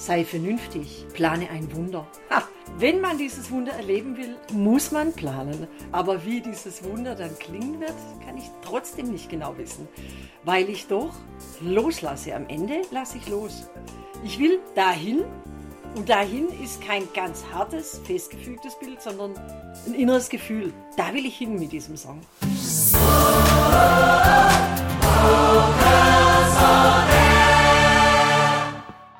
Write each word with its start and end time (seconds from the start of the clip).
sei 0.00 0.24
vernünftig, 0.24 1.04
plane 1.12 1.50
ein 1.50 1.74
Wunder. 1.76 2.06
Ha, 2.30 2.42
wenn 2.78 3.02
man 3.02 3.18
dieses 3.18 3.50
Wunder 3.50 3.72
erleben 3.72 4.16
will, 4.16 4.34
muss 4.52 4.92
man 4.92 5.12
planen. 5.12 5.66
Aber 5.92 6.24
wie 6.24 6.40
dieses 6.40 6.82
Wunder 6.82 7.14
dann 7.14 7.38
klingen 7.38 7.80
wird, 7.80 7.94
kann 8.24 8.38
ich 8.38 8.50
trotzdem 8.62 9.10
nicht 9.10 9.28
genau 9.28 9.56
wissen, 9.58 9.86
weil 10.44 10.70
ich 10.70 10.86
doch 10.86 11.14
loslasse. 11.60 12.34
Am 12.34 12.48
Ende 12.48 12.80
lasse 12.90 13.18
ich 13.18 13.28
los. 13.28 13.68
Ich 14.24 14.38
will 14.38 14.58
dahin 14.74 15.24
und 15.94 16.08
dahin 16.08 16.48
ist 16.64 16.80
kein 16.80 17.06
ganz 17.14 17.44
hartes, 17.52 18.00
festgefügtes 18.04 18.78
Bild, 18.78 19.02
sondern 19.02 19.34
ein 19.86 19.94
inneres 19.94 20.30
Gefühl. 20.30 20.72
Da 20.96 21.12
will 21.12 21.26
ich 21.26 21.36
hin 21.36 21.58
mit 21.58 21.72
diesem 21.72 21.98
Song. 21.98 22.20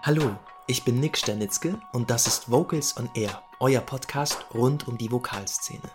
Hallo, 0.02 0.30
ich 0.70 0.84
bin 0.84 1.00
Nick 1.00 1.18
Sternitzke 1.18 1.80
und 1.90 2.10
das 2.10 2.28
ist 2.28 2.48
Vocals 2.48 2.96
on 2.96 3.10
Air, 3.14 3.42
euer 3.58 3.80
Podcast 3.80 4.46
rund 4.54 4.86
um 4.86 4.96
die 4.96 5.10
Vokalszene. 5.10 5.90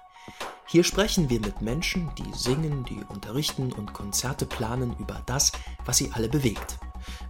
Hier 0.65 0.83
sprechen 0.83 1.29
wir 1.29 1.39
mit 1.39 1.61
Menschen, 1.61 2.11
die 2.17 2.37
singen, 2.37 2.83
die 2.83 2.99
unterrichten 3.07 3.71
und 3.71 3.93
Konzerte 3.93 4.45
planen 4.45 4.93
über 4.99 5.23
das, 5.27 5.53
was 5.85 5.95
sie 5.95 6.11
alle 6.11 6.27
bewegt. 6.27 6.77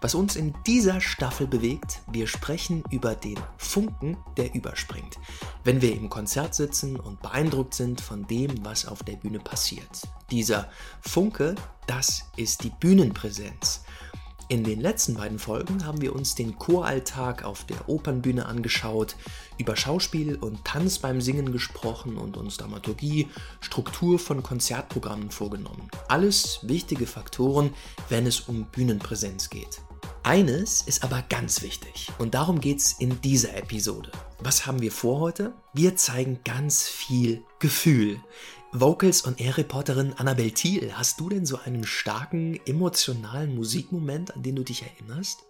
Was 0.02 0.16
uns 0.16 0.36
in 0.36 0.55
dieser 0.66 1.02
Staffel 1.02 1.45
bewegt, 1.45 2.02
wir 2.12 2.26
sprechen 2.26 2.84
über 2.89 3.13
den 3.13 3.38
Funken, 3.58 4.17
der 4.38 4.55
überspringt, 4.55 5.20
wenn 5.64 5.84
wir 5.84 5.95
im 5.95 6.09
Konzert 6.09 6.55
sitzen 6.55 7.00
und 7.00 7.22
beeindruckt 7.22 7.75
sind 7.75 8.02
von 8.02 8.25
dem, 8.25 8.66
was 8.66 8.88
auf 8.88 9.03
der 9.03 9.17
Bühne 9.17 9.39
passiert. 9.39 10.02
Dieser 10.31 10.67
Funke, 11.00 11.53
das 11.86 12.23
ist 12.38 12.64
die 12.64 12.72
Bühnenpräsenz. 12.72 13.84
In 14.48 14.63
den 14.63 14.80
letzten 14.80 15.16
beiden 15.16 15.40
Folgen 15.40 15.88
haben 15.88 16.02
wir 16.02 16.16
uns 16.16 16.35
den 16.35 16.59
Choralltag 16.59 17.44
auf 17.44 17.66
der 17.66 17.90
Opernbühne 17.90 18.45
angeschaut, 18.45 19.16
über 19.58 19.76
Schauspiel 19.76 20.36
und 20.36 20.63
Tanz 20.63 20.99
beim 20.99 21.20
Singen 21.20 21.52
gesprochen 21.52 22.17
und 22.17 22.38
uns 22.38 22.58
Dramaturgie, 22.58 23.28
Struktur 23.59 24.19
von 24.19 24.44
Konzertprogrammen 24.44 25.31
vorgenommen. 25.31 25.89
Alles 26.09 26.59
wichtige 26.61 27.08
Faktoren, 27.08 27.73
wenn 28.09 28.28
es 28.28 28.42
um 28.42 28.66
Bühnenpräsenz 28.66 29.50
geht. 29.50 29.81
Eines 30.22 30.81
ist 30.81 31.03
aber 31.03 31.23
ganz 31.28 31.64
wichtig 31.64 32.12
und 32.19 32.36
darum 32.36 32.59
geht 32.59 32.80
es 32.80 32.94
in 32.94 33.22
dieser 33.22 33.56
Episode. 33.56 34.12
Was 34.39 34.67
haben 34.67 34.81
wir 34.81 34.91
vor 34.91 35.19
heute? 35.19 35.53
Wir 35.73 35.95
zeigen 35.95 36.39
ganz 36.44 36.88
viel 36.88 37.44
Gefühl. 37.59 38.19
Vocals 38.71 39.21
und 39.21 39.39
Air-Reporterin 39.39 40.13
Annabel 40.17 40.52
Thiel, 40.52 40.94
hast 40.94 41.19
du 41.19 41.30
denn 41.30 41.45
so 41.45 41.59
einen 41.63 41.85
starken 41.85 42.59
emotionalen 42.66 43.55
Musikmoment, 43.55 44.35
an 44.35 44.44
den 44.44 44.55
du 44.55 44.63
dich 44.63 44.83
erinnerst? 44.83 45.45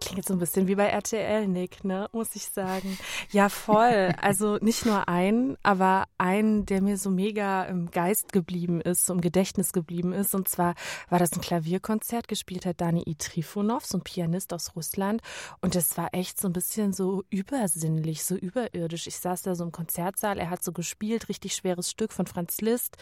Klingt 0.00 0.18
jetzt 0.18 0.28
so 0.28 0.34
ein 0.34 0.38
bisschen 0.38 0.66
wie 0.66 0.74
bei 0.74 0.86
RTL, 0.86 1.46
Nick, 1.46 1.84
ne? 1.84 2.08
Muss 2.12 2.34
ich 2.34 2.44
sagen. 2.44 2.98
Ja, 3.30 3.48
voll. 3.48 4.14
Also 4.20 4.58
nicht 4.60 4.84
nur 4.86 5.08
ein, 5.08 5.56
aber 5.62 6.04
ein, 6.18 6.66
der 6.66 6.82
mir 6.82 6.98
so 6.98 7.10
mega 7.10 7.64
im 7.64 7.90
Geist 7.90 8.32
geblieben 8.32 8.80
ist, 8.80 9.06
so 9.06 9.14
im 9.14 9.20
Gedächtnis 9.20 9.72
geblieben 9.72 10.12
ist. 10.12 10.34
Und 10.34 10.48
zwar 10.48 10.74
war 11.08 11.18
das 11.18 11.32
ein 11.32 11.40
Klavierkonzert, 11.40 12.28
gespielt 12.28 12.66
hat 12.66 12.80
Dani 12.80 13.02
I. 13.06 13.14
Trifonov, 13.14 13.86
so 13.86 13.98
ein 13.98 14.04
Pianist 14.04 14.52
aus 14.52 14.76
Russland. 14.76 15.22
Und 15.60 15.74
das 15.74 15.96
war 15.96 16.08
echt 16.12 16.40
so 16.40 16.48
ein 16.48 16.52
bisschen 16.52 16.92
so 16.92 17.24
übersinnlich, 17.30 18.24
so 18.24 18.34
überirdisch. 18.34 19.06
Ich 19.06 19.18
saß 19.18 19.42
da 19.42 19.54
so 19.54 19.64
im 19.64 19.72
Konzertsaal, 19.72 20.38
er 20.38 20.50
hat 20.50 20.64
so 20.64 20.72
gespielt, 20.72 21.28
richtig 21.28 21.54
schweres 21.54 21.90
Stück 21.90 22.12
von 22.12 22.26
Franz 22.26 22.60
Liszt. 22.60 22.96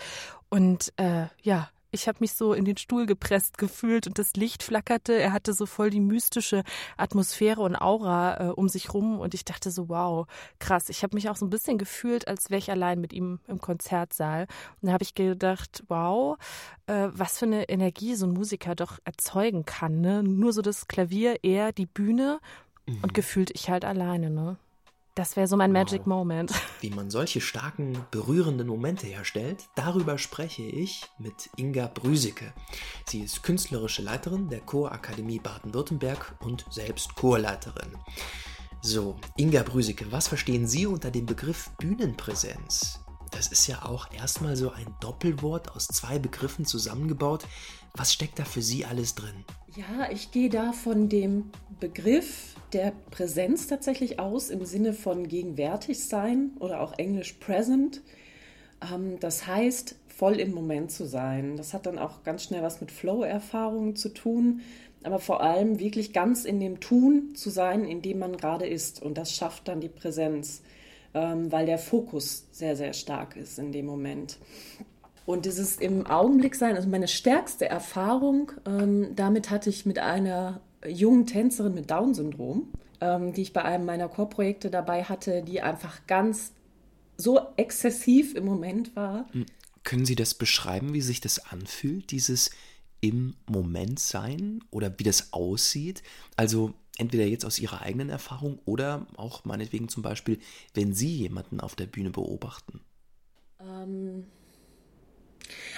Und 0.48 0.92
äh, 0.96 1.26
ja, 1.42 1.70
ich 1.92 2.08
habe 2.08 2.18
mich 2.20 2.32
so 2.32 2.54
in 2.54 2.64
den 2.64 2.78
Stuhl 2.78 3.06
gepresst 3.06 3.58
gefühlt 3.58 4.06
und 4.06 4.18
das 4.18 4.32
Licht 4.34 4.62
flackerte. 4.62 5.12
Er 5.12 5.32
hatte 5.32 5.52
so 5.52 5.66
voll 5.66 5.90
die 5.90 6.00
mystische 6.00 6.64
Atmosphäre 6.96 7.60
und 7.60 7.76
Aura 7.76 8.48
äh, 8.48 8.52
um 8.52 8.68
sich 8.68 8.92
rum 8.94 9.20
und 9.20 9.34
ich 9.34 9.44
dachte 9.44 9.70
so, 9.70 9.88
wow, 9.88 10.26
krass. 10.58 10.88
Ich 10.88 11.02
habe 11.02 11.14
mich 11.14 11.28
auch 11.28 11.36
so 11.36 11.46
ein 11.46 11.50
bisschen 11.50 11.76
gefühlt, 11.76 12.26
als 12.26 12.50
wäre 12.50 12.58
ich 12.58 12.70
allein 12.70 13.00
mit 13.00 13.12
ihm 13.12 13.40
im 13.46 13.60
Konzertsaal. 13.60 14.46
Und 14.80 14.86
da 14.88 14.92
habe 14.92 15.04
ich 15.04 15.14
gedacht, 15.14 15.84
wow, 15.88 16.38
äh, 16.86 17.08
was 17.12 17.38
für 17.38 17.46
eine 17.46 17.68
Energie 17.68 18.14
so 18.14 18.26
ein 18.26 18.32
Musiker 18.32 18.74
doch 18.74 18.98
erzeugen 19.04 19.66
kann. 19.66 20.00
Ne? 20.00 20.22
Nur 20.22 20.54
so 20.54 20.62
das 20.62 20.88
Klavier, 20.88 21.40
er, 21.42 21.72
die 21.72 21.86
Bühne 21.86 22.40
mhm. 22.86 23.00
und 23.02 23.14
gefühlt 23.14 23.50
ich 23.54 23.68
halt 23.68 23.84
alleine. 23.84 24.30
Ne? 24.30 24.56
Das 25.14 25.36
wäre 25.36 25.46
so 25.46 25.58
mein 25.58 25.74
wow. 25.74 25.80
Magic 25.80 26.06
Moment. 26.06 26.52
Wie 26.80 26.88
man 26.88 27.10
solche 27.10 27.42
starken, 27.42 27.98
berührenden 28.10 28.66
Momente 28.66 29.06
herstellt, 29.06 29.68
darüber 29.74 30.16
spreche 30.16 30.62
ich 30.62 31.04
mit 31.18 31.50
Inga 31.56 31.88
Brüsicke. 31.88 32.54
Sie 33.06 33.20
ist 33.20 33.42
künstlerische 33.42 34.00
Leiterin 34.00 34.48
der 34.48 34.60
Chorakademie 34.60 35.38
Baden-Württemberg 35.38 36.34
und 36.40 36.64
selbst 36.70 37.14
Chorleiterin. 37.14 37.98
So, 38.80 39.18
Inga 39.36 39.62
Brüsicke, 39.64 40.10
was 40.10 40.28
verstehen 40.28 40.66
Sie 40.66 40.86
unter 40.86 41.10
dem 41.10 41.26
Begriff 41.26 41.70
Bühnenpräsenz? 41.78 43.00
Das 43.30 43.48
ist 43.48 43.66
ja 43.66 43.84
auch 43.84 44.10
erstmal 44.12 44.56
so 44.56 44.70
ein 44.70 44.94
Doppelwort 45.00 45.76
aus 45.76 45.88
zwei 45.88 46.18
Begriffen 46.18 46.64
zusammengebaut. 46.64 47.46
Was 47.94 48.12
steckt 48.14 48.38
da 48.38 48.44
für 48.44 48.62
Sie 48.62 48.86
alles 48.86 49.14
drin? 49.14 49.44
Ja, 49.76 50.10
ich 50.10 50.30
gehe 50.30 50.48
da 50.48 50.72
von 50.72 51.08
dem 51.08 51.50
Begriff 51.80 52.54
der 52.72 52.92
Präsenz 53.10 53.66
tatsächlich 53.66 54.18
aus 54.18 54.50
im 54.50 54.64
Sinne 54.64 54.92
von 54.92 55.28
gegenwärtig 55.28 56.04
sein 56.04 56.52
oder 56.60 56.80
auch 56.80 56.98
englisch 56.98 57.34
present. 57.34 58.02
Ähm, 58.82 59.18
das 59.20 59.46
heißt, 59.46 59.96
voll 60.08 60.40
im 60.40 60.52
Moment 60.52 60.90
zu 60.90 61.06
sein. 61.06 61.56
Das 61.56 61.74
hat 61.74 61.86
dann 61.86 61.98
auch 61.98 62.22
ganz 62.22 62.44
schnell 62.44 62.62
was 62.62 62.80
mit 62.80 62.90
Flow-Erfahrungen 62.90 63.96
zu 63.96 64.10
tun, 64.10 64.60
aber 65.02 65.18
vor 65.18 65.42
allem 65.42 65.78
wirklich 65.78 66.12
ganz 66.12 66.44
in 66.44 66.60
dem 66.60 66.80
Tun 66.80 67.34
zu 67.34 67.50
sein, 67.50 67.84
in 67.84 68.02
dem 68.02 68.18
man 68.18 68.36
gerade 68.36 68.66
ist. 68.66 69.02
Und 69.02 69.18
das 69.18 69.34
schafft 69.34 69.68
dann 69.68 69.80
die 69.80 69.88
Präsenz, 69.88 70.62
ähm, 71.14 71.50
weil 71.50 71.66
der 71.66 71.78
Fokus 71.78 72.46
sehr, 72.52 72.76
sehr 72.76 72.92
stark 72.92 73.36
ist 73.36 73.58
in 73.58 73.72
dem 73.72 73.86
Moment. 73.86 74.38
Und 75.24 75.46
dieses 75.46 75.76
im 75.76 76.06
Augenblick 76.06 76.54
sein, 76.54 76.76
also 76.76 76.88
meine 76.88 77.08
stärkste 77.08 77.68
Erfahrung, 77.68 78.52
ähm, 78.66 79.14
damit 79.14 79.50
hatte 79.50 79.70
ich 79.70 79.86
mit 79.86 79.98
einer 79.98 80.60
jungen 80.86 81.26
Tänzerin 81.26 81.74
mit 81.74 81.90
Down-Syndrom, 81.90 82.72
ähm, 83.00 83.32
die 83.32 83.42
ich 83.42 83.52
bei 83.52 83.64
einem 83.64 83.84
meiner 83.84 84.08
Chorprojekte 84.08 84.70
dabei 84.70 85.04
hatte, 85.04 85.42
die 85.42 85.60
einfach 85.60 86.06
ganz 86.06 86.52
so 87.16 87.40
exzessiv 87.56 88.34
im 88.34 88.44
Moment 88.44 88.96
war. 88.96 89.26
Hm. 89.32 89.46
Können 89.84 90.04
Sie 90.04 90.14
das 90.14 90.34
beschreiben, 90.34 90.94
wie 90.94 91.00
sich 91.00 91.20
das 91.20 91.50
anfühlt, 91.50 92.12
dieses 92.12 92.50
im 93.00 93.34
Moment 93.46 93.98
sein 93.98 94.62
oder 94.70 94.96
wie 94.98 95.02
das 95.02 95.32
aussieht? 95.32 96.02
Also 96.36 96.72
entweder 96.98 97.24
jetzt 97.24 97.44
aus 97.44 97.58
Ihrer 97.58 97.82
eigenen 97.82 98.08
Erfahrung 98.08 98.60
oder 98.64 99.06
auch 99.16 99.44
meinetwegen 99.44 99.88
zum 99.88 100.02
Beispiel, 100.02 100.38
wenn 100.74 100.94
Sie 100.94 101.16
jemanden 101.16 101.60
auf 101.60 101.74
der 101.74 101.86
Bühne 101.86 102.10
beobachten. 102.10 102.80
Ähm 103.60 104.24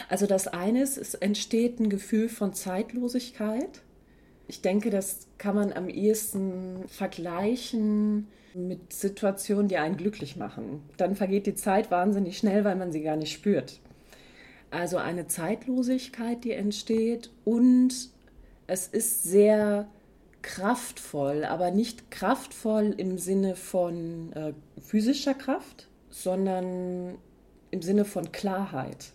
also 0.09 0.27
das 0.27 0.49
eine 0.49 0.83
ist, 0.83 0.99
es 0.99 1.15
entsteht 1.15 1.81
ein 1.81 1.89
Gefühl 1.89 2.29
von 2.29 2.53
Zeitlosigkeit. 2.53 3.83
Ich 4.47 4.61
denke, 4.61 4.91
das 4.91 5.27
kann 5.39 5.55
man 5.55 5.73
am 5.73 5.89
ehesten 5.89 6.87
vergleichen 6.87 8.29
mit 8.55 8.93
Situationen, 8.93 9.69
die 9.69 9.79
einen 9.79 9.97
glücklich 9.97 10.37
machen. 10.37 10.83
Dann 10.97 11.17
vergeht 11.17 11.47
die 11.47 11.55
Zeit 11.55 11.91
wahnsinnig 11.91 12.39
schnell, 12.39 12.65
weil 12.65 12.77
man 12.77 12.93
sie 12.93 13.03
gar 13.03 13.17
nicht 13.17 13.33
spürt. 13.33 13.81
Also 14.71 14.97
eine 14.97 15.27
Zeitlosigkeit, 15.27 16.45
die 16.45 16.53
entsteht 16.53 17.31
und 17.45 18.11
es 18.67 18.87
ist 18.89 19.23
sehr 19.23 19.87
kraftvoll, 20.43 21.45
aber 21.45 21.71
nicht 21.71 22.11
kraftvoll 22.11 22.95
im 22.97 23.19
Sinne 23.19 23.57
von 23.57 24.33
äh, 24.33 24.53
physischer 24.81 25.35
Kraft, 25.35 25.89
sondern 26.11 27.17
im 27.71 27.83
Sinne 27.83 28.05
von 28.05 28.31
Klarheit. 28.31 29.13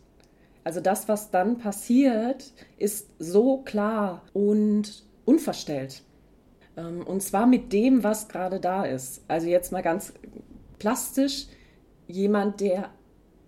Also 0.63 0.81
das, 0.81 1.07
was 1.07 1.31
dann 1.31 1.57
passiert, 1.57 2.51
ist 2.77 3.09
so 3.19 3.57
klar 3.57 4.23
und 4.33 5.03
unverstellt. 5.29 6.01
Ähm, 6.75 7.05
und 7.05 7.21
zwar 7.21 7.45
mit 7.45 7.71
dem, 7.71 8.03
was 8.03 8.27
gerade 8.27 8.59
da 8.59 8.83
ist. 8.83 9.21
Also 9.27 9.47
jetzt 9.47 9.71
mal 9.71 9.83
ganz 9.83 10.13
plastisch, 10.79 11.45
jemand, 12.07 12.61
der 12.61 12.89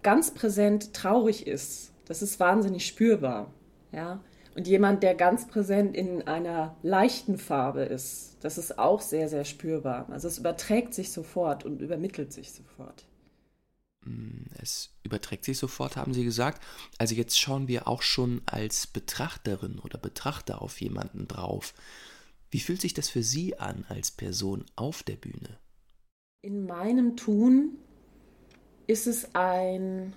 ganz 0.03 0.31
präsent 0.31 0.93
traurig 0.93 1.47
ist, 1.47 1.91
das 2.05 2.21
ist 2.21 2.39
wahnsinnig 2.39 2.85
spürbar. 2.85 3.51
Ja? 3.91 4.19
Und 4.55 4.67
jemand, 4.67 5.01
der 5.01 5.15
ganz 5.15 5.47
präsent 5.47 5.95
in 5.95 6.27
einer 6.27 6.75
leichten 6.83 7.37
Farbe 7.37 7.81
ist, 7.81 8.37
das 8.41 8.57
ist 8.57 8.77
auch 8.77 9.01
sehr, 9.01 9.27
sehr 9.27 9.45
spürbar. 9.45 10.07
Also 10.11 10.27
es 10.27 10.37
überträgt 10.37 10.93
sich 10.93 11.11
sofort 11.11 11.65
und 11.65 11.81
übermittelt 11.81 12.31
sich 12.31 12.51
sofort. 12.51 13.05
Mm, 14.05 14.45
es 14.61 14.89
überträgt 15.03 15.45
sich 15.45 15.57
sofort, 15.57 15.95
haben 15.95 16.13
Sie 16.13 16.23
gesagt. 16.23 16.63
Also 16.97 17.15
jetzt 17.15 17.39
schauen 17.39 17.67
wir 17.67 17.87
auch 17.87 18.01
schon 18.01 18.41
als 18.45 18.87
Betrachterin 18.87 19.79
oder 19.79 19.97
Betrachter 19.97 20.61
auf 20.61 20.81
jemanden 20.81 21.27
drauf. 21.27 21.73
Wie 22.49 22.59
fühlt 22.59 22.81
sich 22.81 22.93
das 22.93 23.09
für 23.09 23.23
Sie 23.23 23.59
an 23.59 23.85
als 23.87 24.11
Person 24.11 24.65
auf 24.75 25.03
der 25.03 25.15
Bühne? 25.15 25.57
In 26.41 26.65
meinem 26.65 27.15
Tun 27.15 27.77
ist 28.87 29.07
es 29.07 29.35
ein 29.35 30.13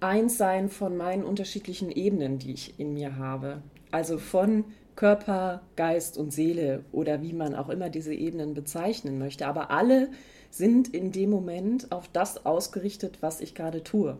Einssein 0.00 0.68
von 0.68 0.96
meinen 0.96 1.24
unterschiedlichen 1.24 1.90
Ebenen, 1.90 2.38
die 2.38 2.52
ich 2.52 2.78
in 2.78 2.92
mir 2.92 3.16
habe. 3.16 3.62
Also 3.90 4.18
von 4.18 4.64
Körper, 4.96 5.62
Geist 5.76 6.18
und 6.18 6.32
Seele 6.32 6.84
oder 6.92 7.22
wie 7.22 7.32
man 7.32 7.54
auch 7.54 7.68
immer 7.68 7.88
diese 7.88 8.12
Ebenen 8.12 8.54
bezeichnen 8.54 9.18
möchte. 9.18 9.46
Aber 9.46 9.70
alle 9.70 10.10
sind 10.50 10.88
in 10.94 11.12
dem 11.12 11.30
Moment 11.30 11.92
auf 11.92 12.08
das 12.12 12.46
ausgerichtet, 12.46 13.18
was 13.20 13.40
ich 13.40 13.54
gerade 13.54 13.82
tue 13.82 14.16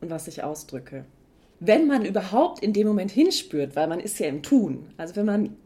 und 0.00 0.10
was 0.10 0.28
ich 0.28 0.42
ausdrücke. 0.42 1.04
Wenn 1.60 1.86
man 1.86 2.04
überhaupt 2.04 2.62
in 2.62 2.72
dem 2.72 2.86
Moment 2.86 3.10
hinspürt, 3.10 3.76
weil 3.76 3.86
man 3.86 4.00
ist 4.00 4.18
ja 4.18 4.26
im 4.26 4.42
Tun, 4.42 4.86
also 4.96 5.16
wenn 5.16 5.26
man 5.26 5.56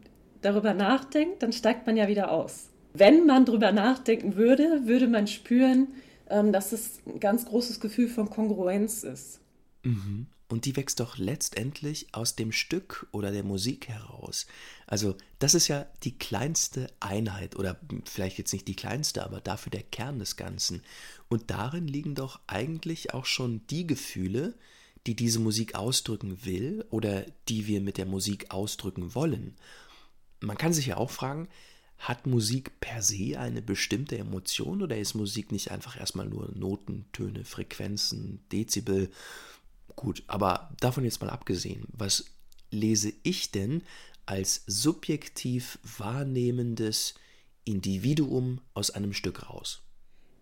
darüber 0.41 0.73
nachdenkt, 0.73 1.41
dann 1.41 1.51
steigt 1.51 1.87
man 1.87 1.97
ja 1.97 2.07
wieder 2.07 2.31
aus. 2.31 2.69
Wenn 2.93 3.25
man 3.25 3.45
darüber 3.45 3.71
nachdenken 3.71 4.35
würde, 4.35 4.81
würde 4.85 5.07
man 5.07 5.27
spüren, 5.27 5.87
ähm, 6.29 6.51
dass 6.51 6.71
es 6.71 6.99
ein 7.05 7.19
ganz 7.19 7.45
großes 7.45 7.79
Gefühl 7.79 8.07
von 8.07 8.29
Kongruenz 8.29 9.03
ist. 9.03 9.39
Mhm. 9.83 10.27
Und 10.49 10.63
die 10.63 10.77
wächst 10.77 11.01
doch 11.01 11.17
letztendlich 11.17 12.07
aus 12.13 12.35
dem 12.35 12.53
Stück 12.53 13.07
oder 13.11 13.31
der 13.31 13.43
Musik 13.43 13.89
heraus. 13.89 14.47
Also 14.85 15.15
das 15.39 15.53
ist 15.53 15.67
ja 15.67 15.85
die 16.03 16.17
kleinste 16.17 16.87
Einheit 17.01 17.57
oder 17.57 17.77
vielleicht 18.05 18.37
jetzt 18.37 18.53
nicht 18.53 18.67
die 18.67 18.75
kleinste, 18.75 19.25
aber 19.25 19.41
dafür 19.41 19.71
der 19.71 19.83
Kern 19.83 20.19
des 20.19 20.37
Ganzen. 20.37 20.83
Und 21.27 21.51
darin 21.51 21.87
liegen 21.87 22.15
doch 22.15 22.39
eigentlich 22.47 23.13
auch 23.13 23.25
schon 23.25 23.67
die 23.67 23.85
Gefühle, 23.85 24.55
die 25.05 25.15
diese 25.15 25.39
Musik 25.39 25.75
ausdrücken 25.75 26.45
will 26.45 26.85
oder 26.91 27.25
die 27.49 27.67
wir 27.67 27.81
mit 27.81 27.97
der 27.97 28.05
Musik 28.05 28.51
ausdrücken 28.51 29.15
wollen. 29.15 29.55
Man 30.39 30.57
kann 30.57 30.73
sich 30.73 30.87
ja 30.87 30.97
auch 30.97 31.11
fragen, 31.11 31.49
hat 31.97 32.27
Musik 32.27 32.79
per 32.79 33.01
se 33.01 33.39
eine 33.39 33.61
bestimmte 33.61 34.17
Emotion 34.17 34.81
oder 34.81 34.97
ist 34.97 35.15
Musik 35.15 35.51
nicht 35.51 35.71
einfach 35.71 35.99
erstmal 35.99 36.27
nur 36.27 36.51
Noten, 36.55 37.05
Töne, 37.11 37.43
Frequenzen, 37.43 38.39
Dezibel 38.51 39.09
Gut, 39.97 40.23
aber 40.27 40.69
davon 40.79 41.03
jetzt 41.03 41.21
mal 41.21 41.29
abgesehen, 41.31 41.85
was 41.91 42.25
lese 42.69 43.11
ich 43.23 43.51
denn 43.51 43.81
als 44.27 44.63
subjektiv 44.67 45.79
wahrnehmendes 45.97 47.15
Individuum 47.65 48.61
aus 48.75 48.91
einem 48.91 49.11
Stück 49.11 49.49
raus? 49.49 49.81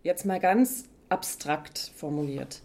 Jetzt 0.02 0.26
mal 0.26 0.40
ganz 0.40 0.84
abstrakt 1.08 1.90
formuliert. 1.96 2.60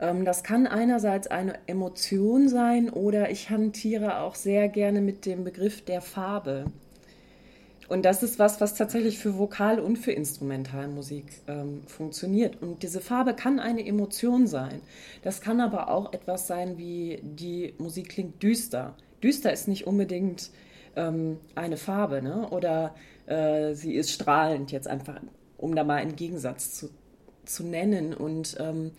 Ähm, 0.00 0.24
das 0.24 0.44
kann 0.44 0.68
einerseits 0.68 1.26
eine 1.26 1.58
Emotion 1.66 2.48
sein 2.48 2.88
oder 2.88 3.30
ich 3.30 3.50
hantiere 3.50 4.20
auch 4.20 4.36
sehr 4.36 4.68
gerne 4.68 5.00
mit 5.00 5.26
dem 5.26 5.42
Begriff 5.42 5.84
der 5.84 6.00
Farbe. 6.00 6.66
Und 7.88 8.04
das 8.04 8.22
ist 8.22 8.38
was, 8.38 8.60
was 8.60 8.74
tatsächlich 8.74 9.18
für 9.18 9.38
Vokal- 9.38 9.80
und 9.80 9.96
für 9.96 10.12
Instrumentalmusik 10.12 11.24
ähm, 11.46 11.82
funktioniert. 11.86 12.60
Und 12.60 12.82
diese 12.82 13.00
Farbe 13.00 13.34
kann 13.34 13.58
eine 13.58 13.84
Emotion 13.84 14.46
sein. 14.46 14.82
Das 15.22 15.40
kann 15.40 15.60
aber 15.60 15.88
auch 15.88 16.12
etwas 16.12 16.46
sein, 16.46 16.76
wie 16.76 17.20
die 17.22 17.74
Musik 17.78 18.10
klingt 18.10 18.42
düster. 18.42 18.94
Düster 19.22 19.52
ist 19.52 19.68
nicht 19.68 19.86
unbedingt 19.86 20.50
ähm, 20.96 21.38
eine 21.54 21.78
Farbe, 21.78 22.20
ne? 22.20 22.48
oder 22.50 22.94
äh, 23.26 23.72
sie 23.74 23.94
ist 23.94 24.10
strahlend, 24.10 24.70
jetzt 24.70 24.86
einfach, 24.86 25.20
um 25.56 25.74
da 25.74 25.82
mal 25.82 25.96
einen 25.96 26.16
Gegensatz 26.16 26.74
zu, 26.74 26.90
zu 27.46 27.64
nennen. 27.64 28.12
Und 28.12 28.56
ähm, 28.60 28.90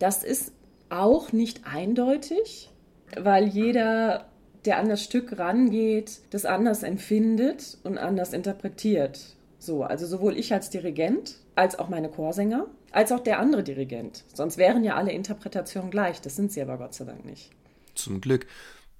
das 0.00 0.24
ist 0.24 0.52
auch 0.88 1.32
nicht 1.32 1.60
eindeutig, 1.64 2.70
weil 3.16 3.46
jeder 3.46 4.26
der 4.66 4.78
an 4.78 4.88
das 4.88 5.02
Stück 5.02 5.38
rangeht, 5.38 6.20
das 6.30 6.44
anders 6.44 6.82
empfindet 6.82 7.78
und 7.84 7.98
anders 7.98 8.32
interpretiert. 8.32 9.36
So, 9.58 9.82
also 9.82 10.06
sowohl 10.06 10.36
ich 10.36 10.52
als 10.52 10.70
Dirigent, 10.70 11.36
als 11.54 11.78
auch 11.78 11.88
meine 11.88 12.08
Chorsänger, 12.08 12.66
als 12.92 13.12
auch 13.12 13.20
der 13.20 13.38
andere 13.38 13.62
Dirigent. 13.62 14.24
Sonst 14.32 14.58
wären 14.58 14.84
ja 14.84 14.96
alle 14.96 15.12
Interpretationen 15.12 15.90
gleich. 15.90 16.20
Das 16.20 16.36
sind 16.36 16.52
sie 16.52 16.62
aber 16.62 16.78
Gott 16.78 16.94
sei 16.94 17.04
Dank 17.04 17.24
nicht. 17.24 17.50
Zum 17.94 18.20
Glück. 18.20 18.46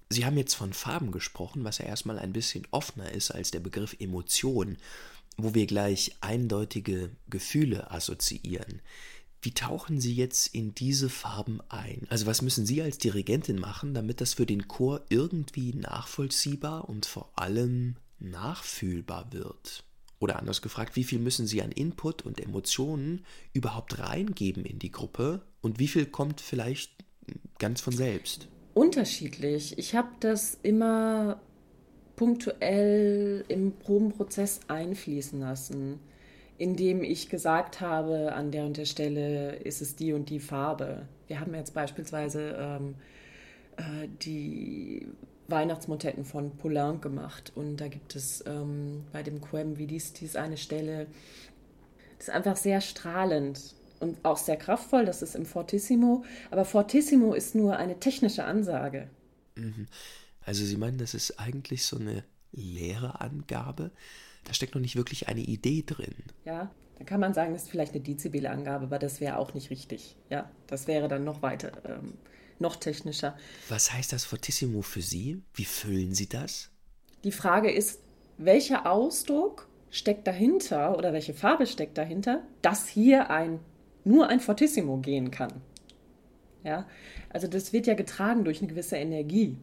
Sie 0.08 0.24
haben 0.24 0.38
jetzt 0.38 0.54
von 0.54 0.72
Farben 0.72 1.10
gesprochen, 1.10 1.64
was 1.64 1.78
ja 1.78 1.86
erstmal 1.86 2.18
ein 2.18 2.32
bisschen 2.32 2.66
offener 2.70 3.10
ist 3.12 3.32
als 3.32 3.50
der 3.50 3.60
Begriff 3.60 3.96
Emotion, 3.98 4.76
wo 5.36 5.54
wir 5.54 5.66
gleich 5.66 6.16
eindeutige 6.20 7.10
Gefühle 7.28 7.90
assoziieren. 7.90 8.80
Wie 9.42 9.52
tauchen 9.52 10.00
Sie 10.00 10.14
jetzt 10.14 10.54
in 10.54 10.74
diese 10.74 11.08
Farben 11.08 11.60
ein? 11.68 12.06
Also 12.08 12.26
was 12.26 12.42
müssen 12.42 12.66
Sie 12.66 12.82
als 12.82 12.98
Dirigentin 12.98 13.58
machen, 13.58 13.94
damit 13.94 14.20
das 14.20 14.34
für 14.34 14.46
den 14.46 14.66
Chor 14.66 15.02
irgendwie 15.08 15.72
nachvollziehbar 15.74 16.88
und 16.88 17.06
vor 17.06 17.30
allem 17.36 17.96
nachfühlbar 18.18 19.32
wird? 19.32 19.84
Oder 20.18 20.38
anders 20.38 20.62
gefragt, 20.62 20.96
wie 20.96 21.04
viel 21.04 21.18
müssen 21.18 21.46
Sie 21.46 21.62
an 21.62 21.72
Input 21.72 22.22
und 22.22 22.40
Emotionen 22.40 23.24
überhaupt 23.52 23.98
reingeben 23.98 24.64
in 24.64 24.78
die 24.78 24.90
Gruppe 24.90 25.42
und 25.60 25.78
wie 25.78 25.88
viel 25.88 26.06
kommt 26.06 26.40
vielleicht 26.40 26.92
ganz 27.58 27.80
von 27.80 27.94
selbst? 27.94 28.48
Unterschiedlich. 28.72 29.78
Ich 29.78 29.94
habe 29.94 30.08
das 30.20 30.58
immer 30.62 31.40
punktuell 32.16 33.44
im 33.48 33.72
Probenprozess 33.72 34.60
einfließen 34.68 35.38
lassen 35.40 36.00
indem 36.58 37.02
ich 37.02 37.28
gesagt 37.28 37.80
habe, 37.80 38.32
an 38.34 38.50
der 38.50 38.64
und 38.64 38.76
der 38.76 38.86
Stelle 38.86 39.56
ist 39.56 39.82
es 39.82 39.96
die 39.96 40.12
und 40.12 40.30
die 40.30 40.40
Farbe. 40.40 41.06
Wir 41.26 41.40
haben 41.40 41.54
jetzt 41.54 41.74
beispielsweise 41.74 42.56
ähm, 42.58 42.94
äh, 43.76 44.08
die 44.22 45.06
Weihnachtsmotetten 45.48 46.24
von 46.24 46.56
Poulain 46.56 47.00
gemacht 47.00 47.52
und 47.54 47.76
da 47.76 47.88
gibt 47.88 48.16
es 48.16 48.44
ähm, 48.46 49.04
bei 49.12 49.22
dem 49.22 49.40
Quem 49.40 49.78
Vidis 49.78 50.12
dies 50.12 50.36
eine 50.36 50.56
Stelle, 50.56 51.06
das 52.18 52.28
ist 52.28 52.34
einfach 52.34 52.56
sehr 52.56 52.80
strahlend 52.80 53.74
und 54.00 54.24
auch 54.24 54.36
sehr 54.36 54.56
kraftvoll, 54.56 55.04
das 55.04 55.22
ist 55.22 55.36
im 55.36 55.46
Fortissimo, 55.46 56.24
aber 56.50 56.64
Fortissimo 56.64 57.34
ist 57.34 57.54
nur 57.54 57.76
eine 57.76 58.00
technische 58.00 58.44
Ansage. 58.44 59.08
Mhm. 59.54 59.86
Also 60.44 60.64
Sie 60.64 60.76
meinen, 60.76 60.98
das 60.98 61.14
ist 61.14 61.38
eigentlich 61.38 61.84
so 61.84 61.98
eine 61.98 62.24
leere 62.52 63.20
Angabe? 63.20 63.90
Da 64.46 64.54
steckt 64.54 64.74
noch 64.74 64.80
nicht 64.80 64.96
wirklich 64.96 65.28
eine 65.28 65.40
Idee 65.40 65.82
drin. 65.84 66.14
Ja, 66.44 66.70
da 66.98 67.04
kann 67.04 67.20
man 67.20 67.34
sagen, 67.34 67.52
das 67.52 67.64
ist 67.64 67.70
vielleicht 67.70 67.92
eine 67.92 68.02
Dezibelangabe, 68.02 68.84
aber 68.84 68.98
das 68.98 69.20
wäre 69.20 69.38
auch 69.38 69.54
nicht 69.54 69.70
richtig. 69.70 70.16
Ja, 70.30 70.50
das 70.66 70.86
wäre 70.86 71.08
dann 71.08 71.24
noch 71.24 71.42
weiter, 71.42 71.72
ähm, 71.84 72.14
noch 72.58 72.76
technischer. 72.76 73.36
Was 73.68 73.92
heißt 73.92 74.12
das 74.12 74.24
Fortissimo 74.24 74.82
für 74.82 75.02
Sie? 75.02 75.42
Wie 75.52 75.64
füllen 75.64 76.14
Sie 76.14 76.28
das? 76.28 76.70
Die 77.24 77.32
Frage 77.32 77.70
ist, 77.70 78.00
welcher 78.38 78.90
Ausdruck 78.90 79.68
steckt 79.90 80.26
dahinter 80.26 80.96
oder 80.96 81.12
welche 81.12 81.34
Farbe 81.34 81.66
steckt 81.66 81.98
dahinter, 81.98 82.42
dass 82.62 82.88
hier 82.88 83.30
ein 83.30 83.60
nur 84.04 84.28
ein 84.28 84.40
Fortissimo 84.40 84.98
gehen 84.98 85.32
kann. 85.32 85.52
Ja, 86.62 86.86
also 87.30 87.48
das 87.48 87.72
wird 87.72 87.86
ja 87.86 87.94
getragen 87.94 88.44
durch 88.44 88.60
eine 88.60 88.68
gewisse 88.68 88.96
Energie. 88.96 89.58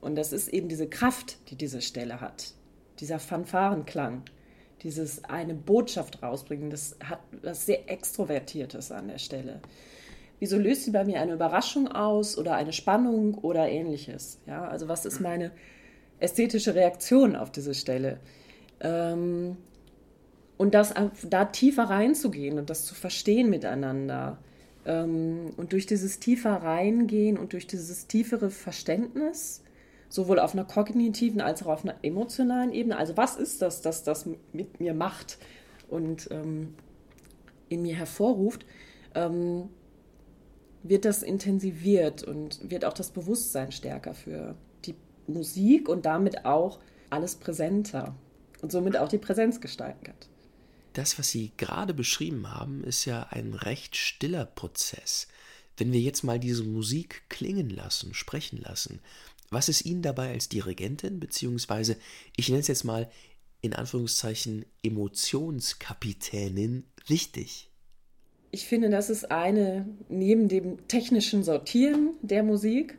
Und 0.00 0.14
das 0.14 0.32
ist 0.32 0.48
eben 0.48 0.68
diese 0.68 0.88
Kraft, 0.88 1.38
die 1.50 1.56
diese 1.56 1.82
Stelle 1.82 2.20
hat 2.20 2.54
dieser 3.00 3.18
Fanfarenklang, 3.18 4.22
dieses 4.82 5.24
eine 5.24 5.54
Botschaft 5.54 6.22
rausbringen, 6.22 6.70
das 6.70 6.96
hat 7.02 7.20
was 7.42 7.66
sehr 7.66 7.90
Extrovertiertes 7.90 8.92
an 8.92 9.08
der 9.08 9.18
Stelle. 9.18 9.60
Wieso 10.40 10.56
löst 10.56 10.84
sie 10.84 10.92
bei 10.92 11.04
mir 11.04 11.20
eine 11.20 11.34
Überraschung 11.34 11.88
aus 11.88 12.38
oder 12.38 12.54
eine 12.54 12.72
Spannung 12.72 13.34
oder 13.34 13.68
ähnliches? 13.68 14.38
Ja, 14.46 14.68
also 14.68 14.88
was 14.88 15.04
ist 15.04 15.20
meine 15.20 15.50
ästhetische 16.20 16.74
Reaktion 16.74 17.34
auf 17.34 17.50
diese 17.50 17.74
Stelle? 17.74 18.20
Ähm, 18.80 19.56
und 20.56 20.74
das, 20.74 20.94
da 21.28 21.44
tiefer 21.46 21.84
reinzugehen 21.84 22.58
und 22.58 22.70
das 22.70 22.84
zu 22.84 22.94
verstehen 22.94 23.50
miteinander. 23.50 24.38
Ähm, 24.86 25.52
und 25.56 25.72
durch 25.72 25.86
dieses 25.86 26.20
tiefer 26.20 26.52
reingehen 26.52 27.36
und 27.36 27.52
durch 27.52 27.66
dieses 27.66 28.06
tiefere 28.06 28.50
Verständnis 28.50 29.62
sowohl 30.08 30.38
auf 30.38 30.54
einer 30.54 30.64
kognitiven 30.64 31.40
als 31.40 31.62
auch 31.62 31.68
auf 31.68 31.84
einer 31.84 31.96
emotionalen 32.02 32.72
Ebene. 32.72 32.96
Also 32.96 33.16
was 33.16 33.36
ist 33.36 33.62
das, 33.62 33.82
das 33.82 34.02
das 34.04 34.26
mit 34.52 34.80
mir 34.80 34.94
macht 34.94 35.38
und 35.88 36.28
ähm, 36.30 36.74
in 37.68 37.82
mir 37.82 37.94
hervorruft, 37.94 38.64
ähm, 39.14 39.68
wird 40.82 41.04
das 41.04 41.22
intensiviert 41.22 42.22
und 42.22 42.70
wird 42.70 42.84
auch 42.84 42.92
das 42.94 43.10
Bewusstsein 43.10 43.72
stärker 43.72 44.14
für 44.14 44.54
die 44.84 44.94
Musik 45.26 45.88
und 45.88 46.06
damit 46.06 46.44
auch 46.44 46.78
alles 47.10 47.36
präsenter 47.36 48.14
und 48.62 48.72
somit 48.72 48.96
auch 48.96 49.08
die 49.08 49.18
Präsenz 49.18 49.60
gesteigert. 49.60 50.28
Das, 50.94 51.18
was 51.18 51.28
Sie 51.30 51.52
gerade 51.56 51.94
beschrieben 51.94 52.50
haben, 52.50 52.82
ist 52.82 53.04
ja 53.04 53.26
ein 53.30 53.54
recht 53.54 53.96
stiller 53.96 54.46
Prozess. 54.46 55.28
Wenn 55.76 55.92
wir 55.92 56.00
jetzt 56.00 56.24
mal 56.24 56.40
diese 56.40 56.64
Musik 56.64 57.22
klingen 57.28 57.70
lassen, 57.70 58.14
sprechen 58.14 58.60
lassen, 58.60 59.00
was 59.50 59.68
ist 59.68 59.84
Ihnen 59.84 60.02
dabei 60.02 60.32
als 60.32 60.48
Dirigentin, 60.48 61.20
beziehungsweise 61.20 61.96
ich 62.36 62.48
nenne 62.48 62.60
es 62.60 62.68
jetzt 62.68 62.84
mal 62.84 63.08
in 63.60 63.74
Anführungszeichen 63.74 64.64
Emotionskapitänin, 64.82 66.84
wichtig? 67.06 67.68
Ich 68.50 68.66
finde, 68.66 68.88
das 68.88 69.10
ist 69.10 69.30
eine, 69.30 69.86
neben 70.08 70.48
dem 70.48 70.86
technischen 70.88 71.42
Sortieren 71.42 72.14
der 72.22 72.42
Musik, 72.42 72.98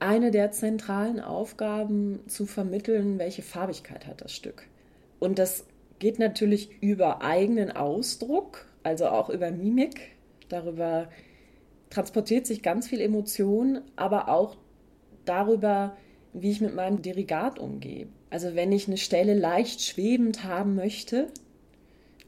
eine 0.00 0.32
der 0.32 0.50
zentralen 0.50 1.20
Aufgaben 1.20 2.20
zu 2.26 2.46
vermitteln, 2.46 3.18
welche 3.18 3.42
Farbigkeit 3.42 4.06
hat 4.06 4.20
das 4.20 4.34
Stück. 4.34 4.66
Und 5.20 5.38
das 5.38 5.66
geht 6.00 6.18
natürlich 6.18 6.70
über 6.80 7.22
eigenen 7.22 7.70
Ausdruck, 7.70 8.66
also 8.82 9.06
auch 9.06 9.30
über 9.30 9.52
Mimik. 9.52 10.16
Darüber 10.48 11.08
transportiert 11.90 12.46
sich 12.46 12.62
ganz 12.62 12.88
viel 12.88 13.00
Emotion, 13.00 13.82
aber 13.94 14.28
auch 14.28 14.56
darüber, 15.24 15.96
wie 16.32 16.50
ich 16.50 16.60
mit 16.60 16.74
meinem 16.74 17.02
Dirigat 17.02 17.58
umgehe. 17.58 18.08
Also 18.30 18.54
wenn 18.54 18.72
ich 18.72 18.88
eine 18.88 18.96
Stelle 18.96 19.34
leicht 19.34 19.82
schwebend 19.82 20.44
haben 20.44 20.74
möchte 20.74 21.28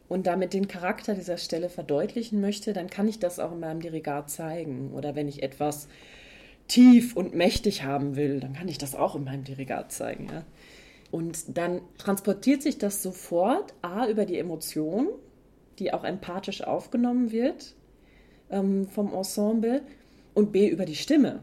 und 0.08 0.26
damit 0.26 0.52
den 0.52 0.68
Charakter 0.68 1.14
dieser 1.14 1.38
Stelle 1.38 1.68
verdeutlichen 1.68 2.40
möchte, 2.40 2.72
dann 2.72 2.90
kann 2.90 3.08
ich 3.08 3.18
das 3.18 3.38
auch 3.38 3.52
in 3.52 3.60
meinem 3.60 3.80
Dirigat 3.80 4.30
zeigen. 4.30 4.92
Oder 4.92 5.14
wenn 5.14 5.28
ich 5.28 5.42
etwas 5.42 5.88
tief 6.68 7.16
und 7.16 7.34
mächtig 7.34 7.84
haben 7.84 8.16
will, 8.16 8.40
dann 8.40 8.52
kann 8.54 8.68
ich 8.68 8.78
das 8.78 8.94
auch 8.94 9.16
in 9.16 9.24
meinem 9.24 9.44
Dirigat 9.44 9.92
zeigen. 9.92 10.28
Ja? 10.30 10.44
Und 11.10 11.56
dann 11.56 11.80
transportiert 11.96 12.62
sich 12.62 12.78
das 12.78 13.02
sofort 13.02 13.72
A 13.82 14.06
über 14.06 14.26
die 14.26 14.38
Emotion, 14.38 15.08
die 15.78 15.92
auch 15.92 16.04
empathisch 16.04 16.62
aufgenommen 16.62 17.32
wird 17.32 17.74
ähm, 18.50 18.86
vom 18.88 19.12
Ensemble, 19.14 19.82
und 20.34 20.52
B 20.52 20.68
über 20.68 20.84
die 20.84 20.96
Stimme. 20.96 21.40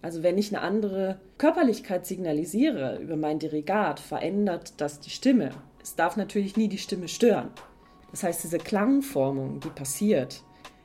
Also 0.00 0.22
wenn 0.22 0.38
ich 0.38 0.54
eine 0.54 0.62
andere 0.62 1.20
Körperlichkeit 1.38 2.06
signalisiere 2.06 2.98
über 2.98 3.16
mein 3.16 3.38
Dirigat, 3.38 3.98
verändert 3.98 4.80
das 4.80 5.00
die 5.00 5.10
Stimme. 5.10 5.50
Es 5.82 5.96
darf 5.96 6.16
natürlich 6.16 6.56
nie 6.56 6.68
die 6.68 6.78
Stimme 6.78 7.08
stören. 7.08 7.50
Das 8.10 8.22
heißt, 8.22 8.44
diese 8.44 8.58
Klangformung, 8.58 9.60
die 9.60 9.70
passiert 9.70 10.42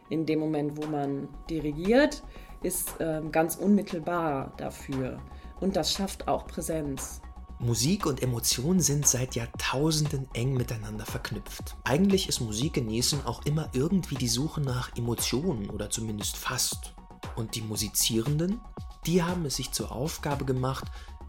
in 0.10 0.26
dem 0.26 0.40
Moment, 0.40 0.78
wo 0.78 0.86
man 0.88 1.28
dirigiert, 1.50 2.24
ist 2.64 3.00
äh, 3.00 3.22
ganz 3.32 3.56
unmittelbar 3.56 4.54
dafür. 4.58 5.20
Und 5.60 5.76
das 5.76 5.94
schafft 5.94 6.28
auch 6.28 6.48
Präsenz. 6.48 7.22
Musik 7.60 8.06
und 8.06 8.22
Emotion 8.22 8.82
sind 8.82 9.08
seit 9.08 9.36
Jahrtausenden 9.36 10.28
eng 10.34 10.54
miteinander 10.54 11.06
verknüpft. 11.06 11.78
Eigentlich 11.86 12.28
ist 12.28 12.42
Musik 12.42 12.74
genießen 12.74 13.26
auch 13.26 13.46
immer 13.46 13.70
irgendwie 13.74 14.16
die 14.16 14.28
Suche 14.28 14.60
nach 14.60 14.96
Emotionen 14.98 15.70
oder 15.70 15.90
zumindest 15.90 16.36
fast. 16.36 16.94
Und 17.36 17.56
die 17.56 17.62
Musizierenden 17.62 18.60
die 19.06 19.22
haben 19.22 19.46
es 19.46 19.58
sich 19.58 19.72
zur 19.72 19.92
Aufgabe 19.92 20.46
gemacht, 20.46 20.86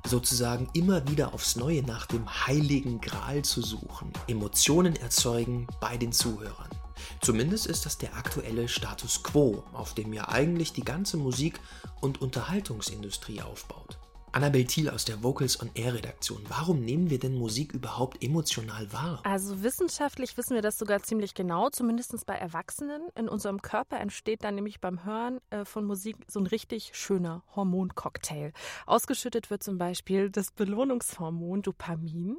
sozusagen 0.06 0.68
immer 0.74 1.08
wieder 1.08 1.34
aufs 1.34 1.56
Neue 1.56 1.82
nach 1.82 2.06
dem 2.06 2.46
heiligen 2.46 3.00
Gral 3.00 3.42
zu 3.42 3.62
suchen, 3.62 4.12
Emotionen 4.28 4.96
erzeugen 4.96 5.66
bei 5.80 5.96
den 5.96 6.12
Zuhörern. 6.12 6.70
Zumindest 7.20 7.66
ist 7.66 7.86
das 7.86 7.98
der 7.98 8.14
aktuelle 8.16 8.68
Status 8.68 9.22
quo, 9.22 9.64
auf 9.72 9.94
dem 9.94 10.12
ja 10.12 10.28
eigentlich 10.28 10.72
die 10.72 10.84
ganze 10.84 11.16
Musik- 11.16 11.60
und 12.00 12.20
Unterhaltungsindustrie 12.20 13.42
aufbaut. 13.42 13.98
Annabel 14.34 14.64
Thiel 14.64 14.90
aus 14.90 15.04
der 15.04 15.22
Vocals 15.22 15.62
on 15.62 15.70
Air 15.74 15.94
Redaktion. 15.94 16.42
Warum 16.48 16.80
nehmen 16.80 17.08
wir 17.08 17.20
denn 17.20 17.38
Musik 17.38 17.72
überhaupt 17.72 18.20
emotional 18.20 18.92
wahr? 18.92 19.20
Also 19.22 19.62
wissenschaftlich 19.62 20.36
wissen 20.36 20.56
wir 20.56 20.60
das 20.60 20.76
sogar 20.76 21.04
ziemlich 21.04 21.34
genau, 21.34 21.70
zumindest 21.70 22.26
bei 22.26 22.34
Erwachsenen. 22.34 23.02
In 23.14 23.28
unserem 23.28 23.62
Körper 23.62 24.00
entsteht 24.00 24.42
dann 24.42 24.56
nämlich 24.56 24.80
beim 24.80 25.04
Hören 25.04 25.38
äh, 25.50 25.64
von 25.64 25.84
Musik 25.84 26.16
so 26.26 26.40
ein 26.40 26.48
richtig 26.48 26.90
schöner 26.94 27.44
Hormoncocktail. 27.54 28.52
Ausgeschüttet 28.86 29.50
wird 29.50 29.62
zum 29.62 29.78
Beispiel 29.78 30.30
das 30.30 30.50
Belohnungshormon 30.50 31.62
Dopamin 31.62 32.38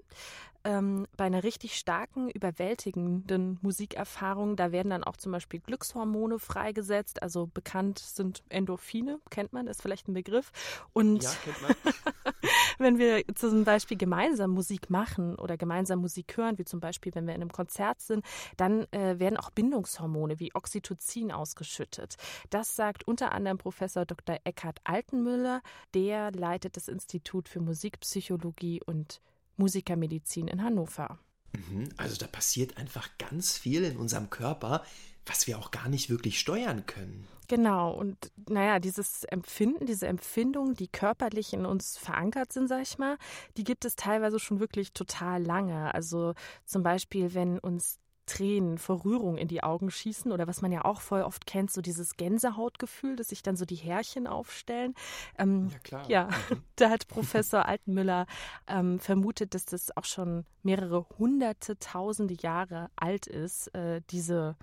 ähm, 0.65 1.07
bei 1.15 1.25
einer 1.25 1.43
richtig 1.43 1.77
starken, 1.77 2.29
überwältigenden 2.29 3.59
Musikerfahrung, 3.61 4.55
da 4.55 4.71
werden 4.71 4.89
dann 4.89 5.03
auch 5.03 5.15
zum 5.15 5.31
Beispiel 5.31 5.59
Glückshormone 5.59 6.39
freigesetzt. 6.39 7.21
Also 7.21 7.47
bekannt 7.47 7.99
sind 7.99 8.43
Endorphine, 8.49 9.19
kennt 9.29 9.53
man, 9.53 9.67
ist 9.67 9.81
vielleicht 9.81 10.07
ein 10.07 10.13
Begriff. 10.13 10.51
Und 10.91 11.23
ja, 11.23 11.31
kennt 11.43 11.61
man. 11.61 11.93
wenn 12.79 12.97
wir 12.97 13.23
zum 13.35 13.63
Beispiel 13.63 13.97
gemeinsam 13.97 14.51
Musik 14.51 14.89
machen 14.89 15.35
oder 15.35 15.55
gemeinsam 15.55 15.99
Musik 15.99 16.35
hören, 16.35 16.57
wie 16.57 16.65
zum 16.65 16.79
Beispiel, 16.79 17.13
wenn 17.13 17.27
wir 17.27 17.35
in 17.35 17.41
einem 17.41 17.51
Konzert 17.51 18.01
sind, 18.01 18.25
dann 18.57 18.91
äh, 18.91 19.19
werden 19.19 19.37
auch 19.37 19.51
Bindungshormone 19.51 20.39
wie 20.39 20.53
Oxytocin 20.55 21.31
ausgeschüttet. 21.31 22.15
Das 22.49 22.75
sagt 22.75 23.07
unter 23.07 23.31
anderem 23.31 23.59
Professor 23.59 24.05
Dr. 24.05 24.39
Eckhard 24.43 24.79
Altenmüller, 24.83 25.61
der 25.93 26.31
leitet 26.31 26.75
das 26.75 26.87
Institut 26.87 27.47
für 27.47 27.59
Musikpsychologie 27.59 28.81
und 28.83 29.21
Musikermedizin 29.57 30.47
in 30.47 30.63
Hannover. 30.63 31.19
Mhm, 31.53 31.89
also 31.97 32.17
da 32.17 32.27
passiert 32.27 32.77
einfach 32.77 33.09
ganz 33.17 33.57
viel 33.57 33.83
in 33.83 33.97
unserem 33.97 34.29
Körper, 34.29 34.83
was 35.25 35.47
wir 35.47 35.57
auch 35.57 35.71
gar 35.71 35.89
nicht 35.89 36.09
wirklich 36.09 36.39
steuern 36.39 36.85
können. 36.85 37.27
Genau, 37.47 37.93
und 37.93 38.31
naja, 38.49 38.79
dieses 38.79 39.23
Empfinden, 39.25 39.85
diese 39.85 40.07
Empfindungen, 40.07 40.73
die 40.73 40.87
körperlich 40.87 41.53
in 41.53 41.65
uns 41.65 41.97
verankert 41.97 42.51
sind, 42.51 42.67
sag 42.67 42.81
ich 42.81 42.97
mal, 42.97 43.17
die 43.57 43.63
gibt 43.63 43.85
es 43.85 43.95
teilweise 43.95 44.39
schon 44.39 44.59
wirklich 44.59 44.93
total 44.93 45.43
lange. 45.43 45.93
Also 45.93 46.33
zum 46.65 46.81
Beispiel, 46.81 47.33
wenn 47.35 47.59
uns 47.59 47.99
Tränen 48.25 48.77
vor 48.77 49.05
Rührung 49.05 49.37
in 49.37 49.47
die 49.47 49.63
Augen 49.63 49.91
schießen 49.91 50.31
oder 50.31 50.47
was 50.47 50.61
man 50.61 50.71
ja 50.71 50.85
auch 50.85 51.01
voll 51.01 51.21
oft 51.21 51.45
kennt, 51.45 51.71
so 51.71 51.81
dieses 51.81 52.17
Gänsehautgefühl, 52.17 53.15
dass 53.15 53.29
sich 53.29 53.43
dann 53.43 53.55
so 53.55 53.65
die 53.65 53.75
Härchen 53.75 54.27
aufstellen. 54.27 54.93
Ähm, 55.37 55.69
ja, 55.71 55.79
klar. 55.79 56.09
Ja, 56.09 56.29
mhm. 56.49 56.63
da 56.75 56.89
hat 56.89 57.07
Professor 57.07 57.65
Altenmüller 57.65 58.25
ähm, 58.67 58.99
vermutet, 58.99 59.53
dass 59.53 59.65
das 59.65 59.95
auch 59.95 60.05
schon 60.05 60.45
mehrere 60.63 61.05
hunderte, 61.17 61.77
tausende 61.79 62.35
Jahre 62.35 62.89
alt 62.95 63.27
ist, 63.27 63.73
äh, 63.75 64.01
diese 64.09 64.55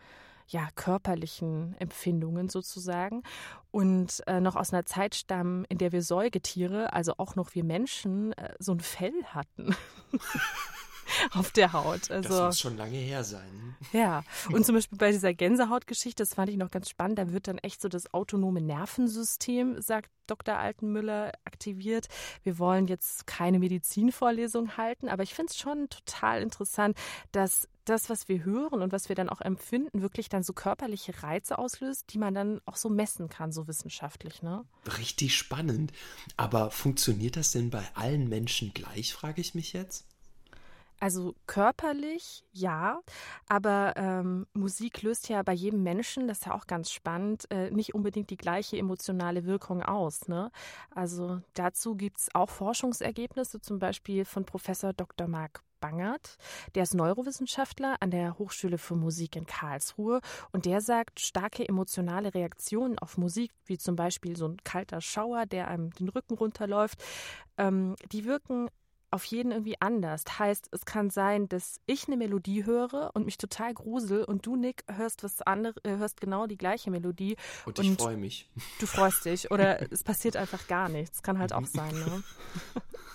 ja, 0.48 0.68
körperlichen 0.74 1.74
Empfindungen 1.78 2.48
sozusagen 2.48 3.22
und 3.70 4.22
äh, 4.26 4.40
noch 4.40 4.56
aus 4.56 4.72
einer 4.72 4.84
Zeit 4.84 5.14
stammen, 5.14 5.64
in 5.68 5.78
der 5.78 5.92
wir 5.92 6.02
Säugetiere, 6.02 6.92
also 6.92 7.14
auch 7.16 7.36
noch 7.36 7.54
wir 7.54 7.64
Menschen, 7.64 8.32
äh, 8.34 8.54
so 8.58 8.72
ein 8.72 8.80
Fell 8.80 9.24
hatten. 9.24 9.74
auf 11.32 11.50
der 11.50 11.72
Haut. 11.72 12.10
Also, 12.10 12.28
das 12.28 12.40
muss 12.40 12.60
schon 12.60 12.76
lange 12.76 12.96
her 12.96 13.24
sein. 13.24 13.76
Ja, 13.92 14.24
und 14.52 14.64
zum 14.64 14.74
Beispiel 14.74 14.98
bei 14.98 15.10
dieser 15.10 15.34
Gänsehautgeschichte, 15.34 16.22
das 16.22 16.34
fand 16.34 16.50
ich 16.50 16.56
noch 16.56 16.70
ganz 16.70 16.88
spannend, 16.88 17.18
da 17.18 17.32
wird 17.32 17.48
dann 17.48 17.58
echt 17.58 17.80
so 17.80 17.88
das 17.88 18.12
autonome 18.12 18.60
Nervensystem, 18.60 19.80
sagt 19.80 20.10
Dr. 20.26 20.56
Altenmüller, 20.56 21.32
aktiviert. 21.44 22.08
Wir 22.42 22.58
wollen 22.58 22.86
jetzt 22.86 23.26
keine 23.26 23.58
Medizinvorlesung 23.58 24.76
halten, 24.76 25.08
aber 25.08 25.22
ich 25.22 25.34
finde 25.34 25.50
es 25.50 25.58
schon 25.58 25.88
total 25.88 26.42
interessant, 26.42 26.96
dass 27.32 27.68
das, 27.84 28.08
was 28.08 28.28
wir 28.28 28.44
hören 28.44 28.80
und 28.80 28.92
was 28.92 29.08
wir 29.08 29.16
dann 29.16 29.28
auch 29.28 29.40
empfinden, 29.40 30.02
wirklich 30.02 30.28
dann 30.28 30.42
so 30.42 30.52
körperliche 30.52 31.22
Reize 31.22 31.58
auslöst, 31.58 32.12
die 32.12 32.18
man 32.18 32.34
dann 32.34 32.60
auch 32.64 32.76
so 32.76 32.88
messen 32.88 33.28
kann, 33.28 33.52
so 33.52 33.66
wissenschaftlich, 33.66 34.42
ne? 34.42 34.64
Richtig 34.98 35.36
spannend. 35.36 35.92
Aber 36.36 36.70
funktioniert 36.70 37.36
das 37.36 37.52
denn 37.52 37.70
bei 37.70 37.84
allen 37.94 38.28
Menschen 38.28 38.72
gleich, 38.72 39.12
frage 39.12 39.40
ich 39.40 39.54
mich 39.54 39.72
jetzt? 39.72 40.06
Also 41.02 41.34
körperlich 41.48 42.44
ja, 42.52 43.00
aber 43.48 43.94
ähm, 43.96 44.46
Musik 44.52 45.02
löst 45.02 45.28
ja 45.28 45.42
bei 45.42 45.52
jedem 45.52 45.82
Menschen, 45.82 46.28
das 46.28 46.38
ist 46.38 46.46
ja 46.46 46.54
auch 46.54 46.68
ganz 46.68 46.92
spannend, 46.92 47.50
äh, 47.50 47.72
nicht 47.72 47.92
unbedingt 47.92 48.30
die 48.30 48.36
gleiche 48.36 48.78
emotionale 48.78 49.44
Wirkung 49.44 49.82
aus. 49.82 50.28
Ne? 50.28 50.52
Also 50.94 51.40
dazu 51.54 51.96
gibt 51.96 52.20
es 52.20 52.32
auch 52.36 52.50
Forschungsergebnisse, 52.50 53.60
zum 53.60 53.80
Beispiel 53.80 54.24
von 54.24 54.44
Professor 54.44 54.92
Dr. 54.92 55.26
Marc 55.26 55.64
Bangert. 55.80 56.36
Der 56.76 56.84
ist 56.84 56.94
Neurowissenschaftler 56.94 57.96
an 57.98 58.12
der 58.12 58.38
Hochschule 58.38 58.78
für 58.78 58.94
Musik 58.94 59.34
in 59.34 59.44
Karlsruhe 59.44 60.20
und 60.52 60.66
der 60.66 60.80
sagt, 60.80 61.18
starke 61.18 61.68
emotionale 61.68 62.32
Reaktionen 62.32 63.00
auf 63.00 63.18
Musik, 63.18 63.50
wie 63.64 63.76
zum 63.76 63.96
Beispiel 63.96 64.36
so 64.36 64.46
ein 64.46 64.58
kalter 64.62 65.00
Schauer, 65.00 65.46
der 65.46 65.66
einem 65.66 65.90
den 65.90 66.10
Rücken 66.10 66.34
runterläuft, 66.34 67.02
ähm, 67.58 67.96
die 68.12 68.24
wirken 68.24 68.68
auf 69.12 69.24
jeden 69.24 69.52
irgendwie 69.52 69.80
anders. 69.80 70.24
Heißt, 70.38 70.68
es 70.72 70.84
kann 70.84 71.10
sein, 71.10 71.48
dass 71.48 71.80
ich 71.86 72.06
eine 72.06 72.16
Melodie 72.16 72.64
höre 72.64 73.10
und 73.14 73.26
mich 73.26 73.36
total 73.36 73.74
grusel 73.74 74.24
und 74.24 74.46
du, 74.46 74.56
Nick, 74.56 74.84
hörst 74.90 75.22
was 75.22 75.42
anderes, 75.42 75.76
äh, 75.84 75.96
hörst 75.96 76.20
genau 76.20 76.46
die 76.46 76.56
gleiche 76.56 76.90
Melodie. 76.90 77.36
Und, 77.66 77.78
und 77.78 77.84
ich 77.84 77.92
freue 77.92 78.16
mich. 78.16 78.50
Du 78.80 78.86
freust 78.86 79.24
dich. 79.24 79.50
Oder 79.50 79.92
es 79.92 80.02
passiert 80.02 80.36
einfach 80.36 80.66
gar 80.66 80.88
nichts. 80.88 81.22
Kann 81.22 81.38
halt 81.38 81.52
auch 81.52 81.66
sein, 81.66 81.94
ne? 81.94 82.22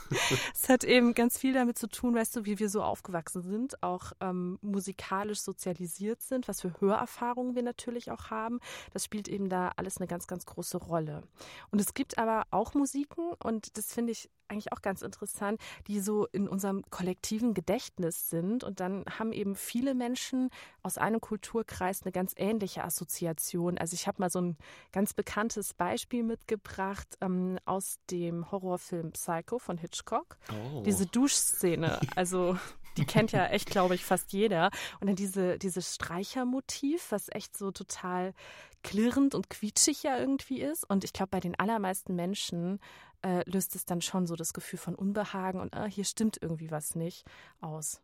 es 0.54 0.70
hat 0.70 0.84
eben 0.84 1.13
ganz 1.13 1.38
viel 1.38 1.54
damit 1.54 1.77
zu 1.77 1.88
tun, 1.88 2.16
weißt 2.16 2.36
du, 2.36 2.46
wie 2.46 2.60
wir 2.60 2.70
so 2.70 2.82
aufgewachsen 2.84 3.42
sind, 3.42 3.82
auch 3.84 4.13
ähm, 4.22 4.58
musikalisch 4.62 5.39
sozialisiert 5.39 6.22
sind, 6.22 6.48
was 6.48 6.62
für 6.62 6.80
Hörerfahrungen 6.80 7.56
wir 7.56 7.63
natürlich 7.63 8.12
auch 8.12 8.30
haben. 8.30 8.60
Das 8.94 9.04
spielt 9.04 9.27
eben 9.27 9.50
da 9.50 9.72
alles 9.75 9.98
eine 9.98 10.08
ganz, 10.08 10.27
ganz 10.27 10.46
große 10.46 10.77
Rolle. 10.77 11.24
Und 11.72 11.80
es 11.80 11.94
gibt 11.94 12.18
aber 12.18 12.46
auch 12.51 12.74
Musiken, 12.74 13.34
und 13.44 13.77
das 13.77 13.94
finde 13.94 14.12
ich 14.12 14.30
eigentlich 14.50 14.72
auch 14.74 14.82
ganz 14.82 15.01
interessant, 15.01 15.60
die 15.88 16.00
so 16.00 16.27
in 16.32 16.48
unserem 16.48 16.84
kollektiven 16.89 17.54
Gedächtnis 17.54 18.30
sind. 18.30 18.63
Und 18.63 18.80
dann 18.80 19.06
haben 19.18 19.32
eben 19.32 19.56
viele 19.56 19.94
Menschen 19.94 20.50
aus 20.84 20.98
einem 20.98 21.22
Kulturkreis 21.22 22.04
eine 22.04 22.12
ganz 22.12 22.34
ähnliche 22.38 22.84
Assoziation. 22.84 23.77
Also 23.77 23.94
ich 23.94 24.08
habe 24.08 24.22
mal 24.22 24.30
so 24.30 24.42
ein 24.42 24.58
ganz 24.92 25.13
bekanntes 25.13 25.74
Beispiel 25.74 26.24
mitgebracht 26.24 27.18
ähm, 27.22 27.60
aus 27.66 28.00
dem 28.10 28.51
Horrorfilm 28.51 29.12
Psycho 29.12 29.60
von 29.60 29.77
Hitchcock. 29.77 30.38
Oh. 30.51 30.84
Diese 30.84 31.06
Duschszene. 31.06 32.00
Also 32.16 32.58
die 32.98 33.06
kennt 33.06 33.32
ja 33.32 33.46
echt, 33.46 33.70
glaube 33.70 33.96
ich, 33.96 34.04
fast 34.04 34.34
jeder. 34.34 34.72
Und 35.00 35.08
dann 35.08 35.16
diese, 35.16 35.58
dieses 35.58 35.96
Streichermotiv, 35.96 37.12
was 37.12 37.30
echt 37.30 37.56
so 37.56 37.72
total 37.72 38.34
klirrend 38.84 39.36
und 39.36 39.50
quietschig 39.50 40.04
ja 40.04 40.18
irgendwie 40.18 40.62
ist. 40.62 40.89
Und 40.89 41.04
ich 41.04 41.13
glaube, 41.13 41.30
bei 41.32 41.39
den 41.39 41.60
allermeisten 41.60 42.16
Menschen 42.16 42.80
äh, 43.24 43.50
löst 43.50 43.75
es 43.75 43.86
dann 43.86 44.01
schon 44.01 44.27
so 44.27 44.36
das 44.36 44.53
Gefühl 44.53 44.79
von 44.79 44.95
Unbehagen 44.95 45.59
und 45.59 45.74
ah, 45.75 45.86
hier 45.86 46.05
stimmt 46.05 46.38
irgendwie 46.41 46.71
was 46.71 46.95
nicht 46.95 47.25
aus. 47.62 48.01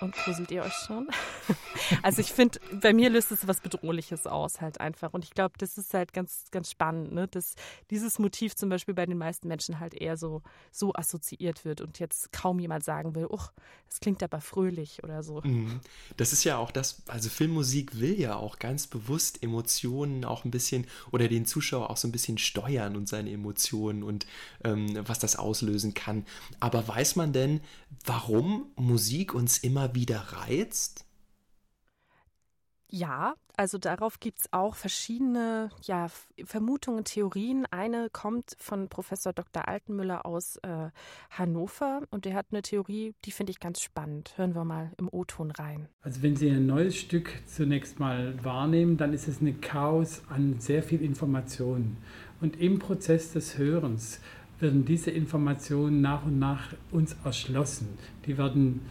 Und 0.00 0.14
gruselt 0.14 0.50
ihr 0.50 0.62
euch 0.62 0.74
schon? 0.74 1.08
also 2.02 2.20
ich 2.20 2.32
finde, 2.32 2.58
bei 2.80 2.92
mir 2.92 3.10
löst 3.10 3.32
es 3.32 3.46
was 3.46 3.60
Bedrohliches 3.60 4.26
aus 4.26 4.60
halt 4.60 4.80
einfach. 4.80 5.12
Und 5.12 5.24
ich 5.24 5.30
glaube, 5.30 5.54
das 5.58 5.78
ist 5.78 5.94
halt 5.94 6.12
ganz, 6.12 6.44
ganz 6.50 6.70
spannend, 6.70 7.12
ne? 7.12 7.28
dass 7.28 7.54
dieses 7.90 8.18
Motiv 8.18 8.54
zum 8.54 8.68
Beispiel 8.68 8.94
bei 8.94 9.06
den 9.06 9.18
meisten 9.18 9.48
Menschen 9.48 9.80
halt 9.80 9.94
eher 9.94 10.16
so, 10.16 10.42
so 10.70 10.94
assoziiert 10.94 11.64
wird 11.64 11.80
und 11.80 11.98
jetzt 11.98 12.32
kaum 12.32 12.58
jemand 12.58 12.84
sagen 12.84 13.14
will, 13.14 13.26
uch, 13.26 13.50
das 13.88 14.00
klingt 14.00 14.22
aber 14.22 14.40
fröhlich 14.40 15.02
oder 15.04 15.22
so. 15.22 15.40
Mhm. 15.42 15.80
Das 16.16 16.32
ist 16.32 16.44
ja 16.44 16.58
auch 16.58 16.70
das, 16.70 17.02
also 17.06 17.28
Filmmusik 17.28 18.00
will 18.00 18.18
ja 18.18 18.36
auch 18.36 18.58
ganz 18.58 18.86
bewusst 18.86 19.42
Emotionen 19.42 20.24
auch 20.24 20.44
ein 20.44 20.50
bisschen 20.50 20.86
oder 21.12 21.28
den 21.28 21.46
Zuschauer 21.46 21.90
auch 21.90 21.96
so 21.96 22.08
ein 22.08 22.12
bisschen 22.12 22.38
steuern 22.38 22.96
und 22.96 23.08
seine 23.08 23.30
Emotionen 23.30 24.02
und 24.02 24.26
ähm, 24.64 24.98
was 25.06 25.18
das 25.18 25.36
auslösen 25.36 25.94
kann. 25.94 26.24
Aber 26.60 26.86
weiß 26.86 27.16
man 27.16 27.32
denn, 27.32 27.60
warum 28.04 28.66
Musik 28.76 29.34
uns 29.34 29.58
immer 29.58 29.94
wieder 29.94 30.18
reizt? 30.18 31.05
Ja, 32.96 33.34
also 33.58 33.76
darauf 33.76 34.20
gibt 34.20 34.40
es 34.40 34.52
auch 34.54 34.74
verschiedene 34.74 35.68
ja, 35.82 36.06
Vermutungen, 36.44 37.04
Theorien. 37.04 37.66
Eine 37.70 38.08
kommt 38.10 38.56
von 38.58 38.88
Professor 38.88 39.34
Dr. 39.34 39.68
Altenmüller 39.68 40.24
aus 40.24 40.56
äh, 40.62 40.88
Hannover 41.28 42.00
und 42.10 42.24
der 42.24 42.32
hat 42.32 42.46
eine 42.52 42.62
Theorie, 42.62 43.14
die 43.26 43.32
finde 43.32 43.50
ich 43.50 43.60
ganz 43.60 43.82
spannend. 43.82 44.32
Hören 44.38 44.54
wir 44.54 44.64
mal 44.64 44.92
im 44.96 45.10
O-Ton 45.12 45.50
rein. 45.50 45.90
Also 46.00 46.22
wenn 46.22 46.36
Sie 46.36 46.48
ein 46.48 46.64
neues 46.64 46.96
Stück 46.96 47.42
zunächst 47.44 48.00
mal 48.00 48.42
wahrnehmen, 48.42 48.96
dann 48.96 49.12
ist 49.12 49.28
es 49.28 49.42
ein 49.42 49.60
Chaos 49.60 50.22
an 50.30 50.58
sehr 50.58 50.82
viel 50.82 51.02
Informationen. 51.02 51.98
Und 52.40 52.58
im 52.58 52.78
Prozess 52.78 53.34
des 53.34 53.58
Hörens 53.58 54.20
werden 54.58 54.86
diese 54.86 55.10
Informationen 55.10 56.00
nach 56.00 56.24
und 56.24 56.38
nach 56.38 56.72
uns 56.90 57.14
erschlossen. 57.24 57.98
Die 58.24 58.38
werden 58.38 58.88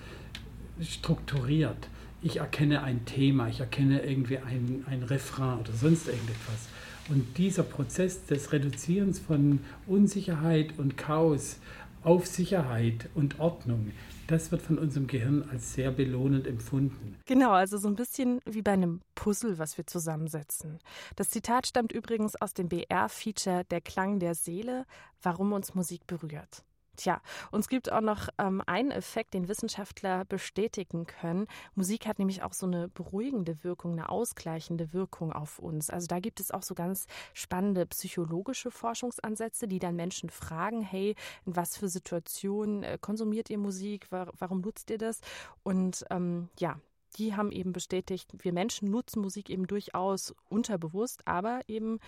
strukturiert 0.80 1.90
ich 2.22 2.38
erkenne 2.38 2.84
ein 2.84 3.06
Thema, 3.06 3.48
ich 3.48 3.60
erkenne 3.60 4.02
irgendwie 4.04 4.38
ein, 4.38 4.86
ein 4.90 5.04
Refrain 5.04 5.60
oder 5.60 5.74
sonst 5.74 6.08
irgendetwas. 6.08 6.68
Und 7.10 7.38
dieser 7.38 7.64
Prozess 7.64 8.26
des 8.26 8.52
Reduzierens 8.52 9.20
von 9.20 9.60
Unsicherheit 9.86 10.78
und 10.78 10.98
Chaos 10.98 11.58
auf 12.04 12.26
Sicherheit 12.26 13.10
und 13.14 13.40
Ordnung, 13.40 13.92
das 14.28 14.52
wird 14.52 14.64
von 14.64 14.80
unserem 14.80 15.06
Gehirn 15.06 15.48
als 15.52 15.74
sehr 15.74 15.92
belohnend 15.92 16.48
empfunden. 16.48 17.16
Genau, 17.26 17.52
also 17.52 17.78
so 17.78 17.88
ein 17.88 17.96
bisschen 17.96 18.40
wie 18.46 18.64
bei 18.64 18.72
einem 18.72 19.02
Puzzle, 19.14 19.60
was 19.60 19.78
wir 19.78 19.86
zusammensetzen. 19.86 20.80
Das 21.16 21.30
Zitat 21.30 21.68
stammt 21.68 21.92
übrigens 21.92 22.36
aus 22.42 22.54
dem 22.56 22.68
BR-Feature 22.68 23.66
Der 23.70 23.82
Klang 23.82 24.20
der 24.20 24.34
Seele, 24.34 24.86
warum 25.22 25.54
uns 25.54 25.76
Musik 25.76 26.08
berührt. 26.08 26.64
Tja, 26.96 27.22
und 27.52 27.60
es 27.60 27.68
gibt 27.68 27.92
auch 27.92 28.02
noch 28.02 28.30
ähm, 28.38 28.62
einen 28.66 28.92
Effekt, 28.92 29.34
den 29.34 29.48
Wissenschaftler 29.48 30.25
bestätigen 30.25 31.06
können. 31.06 31.48
Musik 31.75 32.08
hat 32.08 32.20
nämlich 32.20 32.44
auch 32.44 32.54
so 32.54 32.66
eine 32.66 32.88
beruhigende 32.88 33.64
Wirkung, 33.64 33.94
eine 33.94 34.10
ausgleichende 34.10 34.94
Wirkung 34.94 35.34
auf 35.34 35.60
uns. 35.60 35.90
Also 35.90 36.08
da 36.08 36.20
gibt 36.20 36.40
es 36.40 36.52
auch 36.52 36.64
so 36.64 36.75
ganz 36.75 37.08
spannende 37.34 37.86
psychologische 37.86 38.72
Forschungsansätze, 38.72 39.68
die 39.68 39.80
dann 39.80 39.96
Menschen 39.96 40.30
fragen, 40.30 40.82
hey, 40.82 41.16
in 41.46 41.56
was 41.56 41.78
für 41.78 41.90
Situationen 41.90 42.84
äh, 42.84 42.98
konsumiert 43.00 43.50
ihr 43.50 43.58
Musik, 43.58 44.08
warum 44.10 44.62
nutzt 44.62 44.90
ihr 44.90 44.98
das? 44.98 45.20
Und 45.64 46.06
ähm, 46.10 46.50
ja, 46.60 46.80
die 47.18 47.36
haben 47.36 47.52
eben 47.52 47.74
bestätigt, 47.74 48.32
wir 48.40 48.54
Menschen 48.54 48.92
nutzen 48.92 49.22
Musik 49.22 49.50
eben 49.50 49.68
durchaus 49.68 50.34
unterbewusst, 50.50 51.28
aber 51.28 51.62
eben 51.68 52.00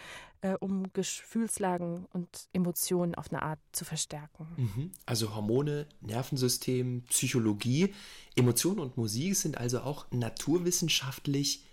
äh, 0.42 0.54
um 0.60 0.92
Gefühlslagen 0.94 2.06
und 2.14 2.48
Emotionen 2.54 3.16
auf 3.16 3.32
eine 3.32 3.42
Art 3.42 3.60
zu 3.72 3.86
verstärken. 3.86 4.48
Mhm. 4.58 4.92
Also 5.06 5.36
Hormone, 5.36 5.88
Nervensystem, 6.02 7.04
Psychologie, 7.10 7.94
Emotionen 8.36 8.80
und 8.80 8.98
Musik 8.98 9.36
sind 9.36 9.58
also 9.58 9.82
auch 9.82 10.06
naturwissenschaftlich 10.12 11.64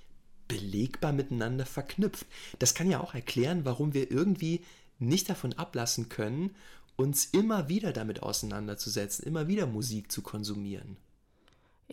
belegbar 0.48 1.12
miteinander 1.12 1.66
verknüpft. 1.66 2.26
Das 2.58 2.74
kann 2.74 2.90
ja 2.90 3.00
auch 3.00 3.14
erklären, 3.14 3.64
warum 3.64 3.94
wir 3.94 4.10
irgendwie 4.10 4.62
nicht 4.98 5.28
davon 5.28 5.54
ablassen 5.54 6.08
können, 6.08 6.54
uns 6.96 7.26
immer 7.26 7.68
wieder 7.68 7.92
damit 7.92 8.22
auseinanderzusetzen, 8.22 9.24
immer 9.24 9.48
wieder 9.48 9.66
Musik 9.66 10.12
zu 10.12 10.22
konsumieren. 10.22 10.96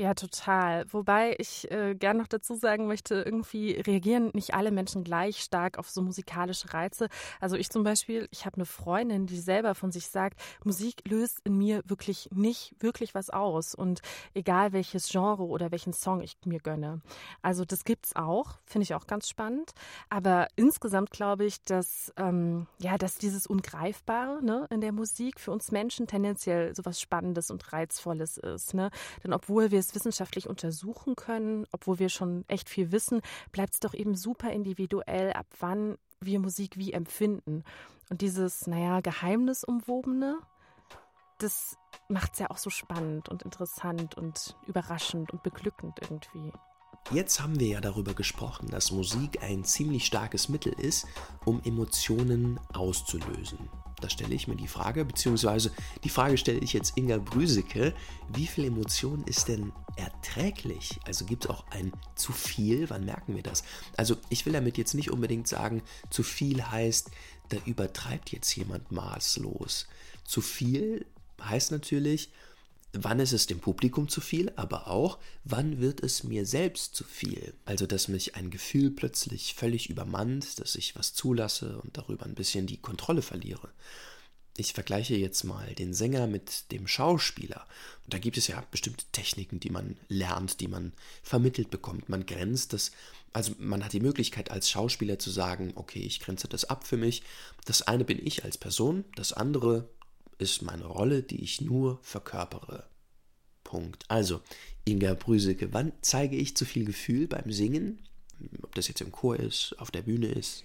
Ja, 0.01 0.15
total. 0.15 0.91
Wobei 0.91 1.35
ich 1.37 1.69
äh, 1.69 1.93
gern 1.93 2.17
noch 2.17 2.25
dazu 2.25 2.55
sagen 2.55 2.87
möchte, 2.87 3.21
irgendwie 3.21 3.73
reagieren 3.73 4.31
nicht 4.33 4.55
alle 4.55 4.71
Menschen 4.71 5.03
gleich 5.03 5.43
stark 5.43 5.77
auf 5.77 5.91
so 5.91 6.01
musikalische 6.01 6.73
Reize. 6.73 7.07
Also 7.39 7.55
ich 7.55 7.69
zum 7.69 7.83
Beispiel, 7.83 8.27
ich 8.31 8.47
habe 8.47 8.55
eine 8.55 8.65
Freundin, 8.65 9.27
die 9.27 9.37
selber 9.37 9.75
von 9.75 9.91
sich 9.91 10.07
sagt, 10.07 10.39
Musik 10.63 11.07
löst 11.07 11.41
in 11.43 11.55
mir 11.55 11.83
wirklich 11.85 12.29
nicht 12.33 12.73
wirklich 12.79 13.13
was 13.13 13.29
aus. 13.29 13.75
Und 13.75 14.01
egal 14.33 14.73
welches 14.73 15.07
Genre 15.07 15.43
oder 15.43 15.69
welchen 15.69 15.93
Song 15.93 16.21
ich 16.21 16.35
mir 16.45 16.61
gönne. 16.61 17.01
Also 17.43 17.63
das 17.63 17.83
gibt's 17.83 18.15
auch, 18.15 18.57
finde 18.65 18.85
ich 18.85 18.95
auch 18.95 19.05
ganz 19.05 19.29
spannend. 19.29 19.69
Aber 20.09 20.47
insgesamt 20.55 21.11
glaube 21.11 21.45
ich, 21.45 21.61
dass 21.61 22.11
ähm, 22.17 22.65
ja, 22.79 22.97
dass 22.97 23.19
dieses 23.19 23.45
Ungreifbare 23.45 24.43
ne, 24.43 24.65
in 24.71 24.81
der 24.81 24.93
Musik 24.93 25.39
für 25.39 25.51
uns 25.51 25.69
Menschen 25.69 26.07
tendenziell 26.07 26.75
sowas 26.75 26.99
Spannendes 26.99 27.51
und 27.51 27.71
Reizvolles 27.71 28.37
ist. 28.37 28.73
Ne? 28.73 28.89
Denn 29.23 29.31
obwohl 29.31 29.69
wir 29.69 29.77
es 29.77 29.90
wissenschaftlich 29.95 30.47
untersuchen 30.47 31.15
können, 31.15 31.65
obwohl 31.71 31.99
wir 31.99 32.09
schon 32.09 32.45
echt 32.47 32.69
viel 32.69 32.91
wissen, 32.91 33.21
bleibt 33.51 33.73
es 33.73 33.79
doch 33.79 33.93
eben 33.93 34.15
super 34.15 34.51
individuell, 34.51 35.33
ab 35.33 35.47
wann 35.59 35.97
wir 36.19 36.39
Musik 36.39 36.77
wie 36.77 36.93
empfinden. 36.93 37.63
Und 38.09 38.21
dieses, 38.21 38.67
naja, 38.67 39.01
Geheimnisumwobene, 39.01 40.39
das 41.39 41.77
macht 42.07 42.33
es 42.33 42.39
ja 42.39 42.49
auch 42.49 42.57
so 42.57 42.69
spannend 42.69 43.29
und 43.29 43.43
interessant 43.43 44.15
und 44.15 44.55
überraschend 44.67 45.31
und 45.31 45.43
beglückend 45.43 45.99
irgendwie. 46.01 46.51
Jetzt 47.09 47.41
haben 47.41 47.59
wir 47.59 47.67
ja 47.67 47.81
darüber 47.81 48.13
gesprochen, 48.13 48.69
dass 48.69 48.91
Musik 48.91 49.41
ein 49.43 49.65
ziemlich 49.65 50.05
starkes 50.05 50.47
Mittel 50.47 50.73
ist, 50.73 51.07
um 51.43 51.61
Emotionen 51.65 52.59
auszulösen. 52.71 53.57
Da 53.99 54.09
stelle 54.09 54.33
ich 54.33 54.47
mir 54.47 54.55
die 54.55 54.67
Frage, 54.67 55.05
beziehungsweise 55.05 55.71
die 56.03 56.09
Frage 56.09 56.37
stelle 56.37 56.59
ich 56.59 56.73
jetzt 56.73 56.97
Inga 56.97 57.17
Brüseke, 57.17 57.93
wie 58.33 58.47
viel 58.47 58.65
Emotion 58.65 59.23
ist 59.25 59.47
denn 59.47 59.73
erträglich? 59.95 60.99
Also 61.05 61.25
gibt 61.25 61.45
es 61.45 61.51
auch 61.51 61.65
ein 61.69 61.91
zu 62.15 62.31
viel? 62.31 62.89
Wann 62.89 63.05
merken 63.05 63.35
wir 63.35 63.43
das? 63.43 63.63
Also 63.97 64.15
ich 64.29 64.45
will 64.45 64.53
damit 64.53 64.77
jetzt 64.77 64.93
nicht 64.93 65.11
unbedingt 65.11 65.47
sagen, 65.47 65.83
zu 66.09 66.23
viel 66.23 66.63
heißt, 66.63 67.11
da 67.49 67.57
übertreibt 67.65 68.31
jetzt 68.31 68.55
jemand 68.55 68.91
maßlos. 68.91 69.87
Zu 70.23 70.41
viel 70.41 71.05
heißt 71.43 71.71
natürlich, 71.71 72.31
wann 72.93 73.19
ist 73.19 73.31
es 73.31 73.47
dem 73.47 73.59
Publikum 73.59 74.09
zu 74.09 74.21
viel, 74.21 74.51
aber 74.55 74.87
auch, 74.87 75.19
wann 75.43 75.79
wird 75.79 76.03
es 76.03 76.23
mir 76.23 76.45
selbst 76.45 76.95
zu 76.95 77.03
viel? 77.03 77.53
Also, 77.65 77.85
dass 77.85 78.07
mich 78.07 78.35
ein 78.35 78.49
Gefühl 78.49 78.91
plötzlich 78.91 79.53
völlig 79.53 79.89
übermannt, 79.89 80.59
dass 80.59 80.75
ich 80.75 80.95
was 80.95 81.13
zulasse 81.13 81.79
und 81.81 81.97
darüber 81.97 82.25
ein 82.25 82.35
bisschen 82.35 82.67
die 82.67 82.77
Kontrolle 82.77 83.21
verliere. 83.21 83.69
Ich 84.57 84.73
vergleiche 84.73 85.15
jetzt 85.15 85.45
mal 85.45 85.73
den 85.75 85.93
Sänger 85.93 86.27
mit 86.27 86.71
dem 86.73 86.85
Schauspieler. 86.85 87.65
Da 88.07 88.17
gibt 88.19 88.37
es 88.37 88.47
ja 88.47 88.61
bestimmte 88.69 89.05
Techniken, 89.13 89.61
die 89.61 89.69
man 89.69 89.97
lernt, 90.09 90.59
die 90.59 90.67
man 90.67 90.91
vermittelt 91.23 91.69
bekommt. 91.69 92.09
Man 92.09 92.25
grenzt 92.25 92.73
das, 92.73 92.91
also 93.31 93.53
man 93.57 93.83
hat 93.83 93.93
die 93.93 94.01
Möglichkeit 94.01 94.51
als 94.51 94.69
Schauspieler 94.69 95.19
zu 95.19 95.29
sagen, 95.31 95.71
okay, 95.75 96.01
ich 96.01 96.19
grenze 96.19 96.49
das 96.49 96.65
ab 96.65 96.85
für 96.85 96.97
mich. 96.97 97.23
Das 97.63 97.83
eine 97.83 98.03
bin 98.03 98.19
ich 98.21 98.43
als 98.43 98.57
Person, 98.57 99.05
das 99.15 99.31
andere 99.31 99.87
ist 100.41 100.61
meine 100.63 100.85
Rolle, 100.85 101.23
die 101.23 101.43
ich 101.43 101.61
nur 101.61 101.99
verkörpere. 102.01 102.85
Punkt. 103.63 104.03
Also, 104.09 104.41
Inga 104.85 105.13
Brüseke, 105.13 105.73
wann 105.73 105.93
zeige 106.01 106.35
ich 106.35 106.57
zu 106.57 106.65
viel 106.65 106.85
Gefühl 106.85 107.27
beim 107.27 107.51
Singen? 107.51 107.99
Ob 108.63 108.73
das 108.75 108.87
jetzt 108.87 109.01
im 109.01 109.11
Chor 109.11 109.37
ist, 109.37 109.75
auf 109.77 109.91
der 109.91 110.01
Bühne 110.01 110.27
ist? 110.27 110.63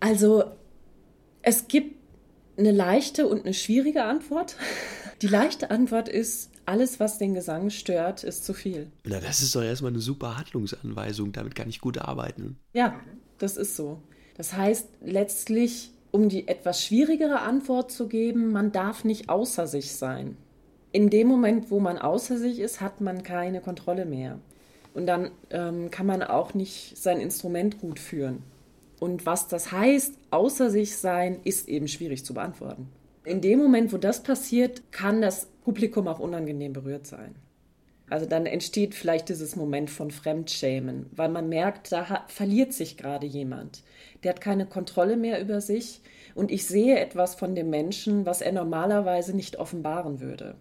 Also, 0.00 0.44
es 1.42 1.66
gibt 1.66 1.96
eine 2.58 2.72
leichte 2.72 3.26
und 3.26 3.44
eine 3.44 3.54
schwierige 3.54 4.04
Antwort. 4.04 4.56
Die 5.22 5.28
leichte 5.28 5.70
Antwort 5.70 6.08
ist, 6.08 6.50
alles, 6.66 7.00
was 7.00 7.16
den 7.16 7.32
Gesang 7.32 7.70
stört, 7.70 8.22
ist 8.22 8.44
zu 8.44 8.52
viel. 8.52 8.90
Na, 9.04 9.20
das 9.20 9.40
ist 9.40 9.54
doch 9.54 9.62
erstmal 9.62 9.92
eine 9.92 10.00
super 10.00 10.36
Handlungsanweisung. 10.36 11.32
Damit 11.32 11.54
kann 11.54 11.68
ich 11.70 11.80
gut 11.80 11.96
arbeiten. 11.96 12.58
Ja, 12.74 13.00
das 13.38 13.56
ist 13.56 13.76
so. 13.76 14.02
Das 14.36 14.52
heißt, 14.52 14.88
letztlich 15.00 15.92
um 16.10 16.28
die 16.28 16.48
etwas 16.48 16.84
schwierigere 16.84 17.40
Antwort 17.40 17.90
zu 17.90 18.08
geben, 18.08 18.52
man 18.52 18.72
darf 18.72 19.04
nicht 19.04 19.28
außer 19.28 19.66
sich 19.66 19.92
sein. 19.92 20.36
In 20.92 21.10
dem 21.10 21.28
Moment, 21.28 21.70
wo 21.70 21.80
man 21.80 21.98
außer 21.98 22.38
sich 22.38 22.58
ist, 22.58 22.80
hat 22.80 23.00
man 23.00 23.22
keine 23.22 23.60
Kontrolle 23.60 24.06
mehr. 24.06 24.38
Und 24.94 25.06
dann 25.06 25.30
ähm, 25.50 25.90
kann 25.90 26.06
man 26.06 26.22
auch 26.22 26.54
nicht 26.54 26.96
sein 26.96 27.20
Instrument 27.20 27.80
gut 27.80 27.98
führen. 27.98 28.42
Und 28.98 29.26
was 29.26 29.46
das 29.46 29.72
heißt, 29.72 30.14
außer 30.30 30.70
sich 30.70 30.96
sein, 30.96 31.40
ist 31.44 31.68
eben 31.68 31.86
schwierig 31.86 32.24
zu 32.24 32.32
beantworten. 32.32 32.88
In 33.24 33.40
dem 33.40 33.58
Moment, 33.58 33.92
wo 33.92 33.98
das 33.98 34.22
passiert, 34.22 34.90
kann 34.92 35.20
das 35.20 35.48
Publikum 35.64 36.08
auch 36.08 36.20
unangenehm 36.20 36.72
berührt 36.72 37.06
sein. 37.06 37.34
Also 38.08 38.26
dann 38.26 38.46
entsteht 38.46 38.94
vielleicht 38.94 39.28
dieses 39.28 39.56
Moment 39.56 39.90
von 39.90 40.10
Fremdschämen, 40.10 41.06
weil 41.10 41.28
man 41.28 41.48
merkt, 41.48 41.90
da 41.90 42.08
hat, 42.08 42.30
verliert 42.30 42.72
sich 42.72 42.96
gerade 42.96 43.26
jemand. 43.26 43.82
Der 44.22 44.30
hat 44.30 44.40
keine 44.40 44.66
Kontrolle 44.66 45.16
mehr 45.16 45.40
über 45.40 45.60
sich 45.60 46.02
und 46.34 46.52
ich 46.52 46.66
sehe 46.66 47.00
etwas 47.00 47.34
von 47.34 47.54
dem 47.54 47.68
Menschen, 47.70 48.24
was 48.24 48.42
er 48.42 48.52
normalerweise 48.52 49.34
nicht 49.34 49.56
offenbaren 49.56 50.20
würde. 50.20 50.56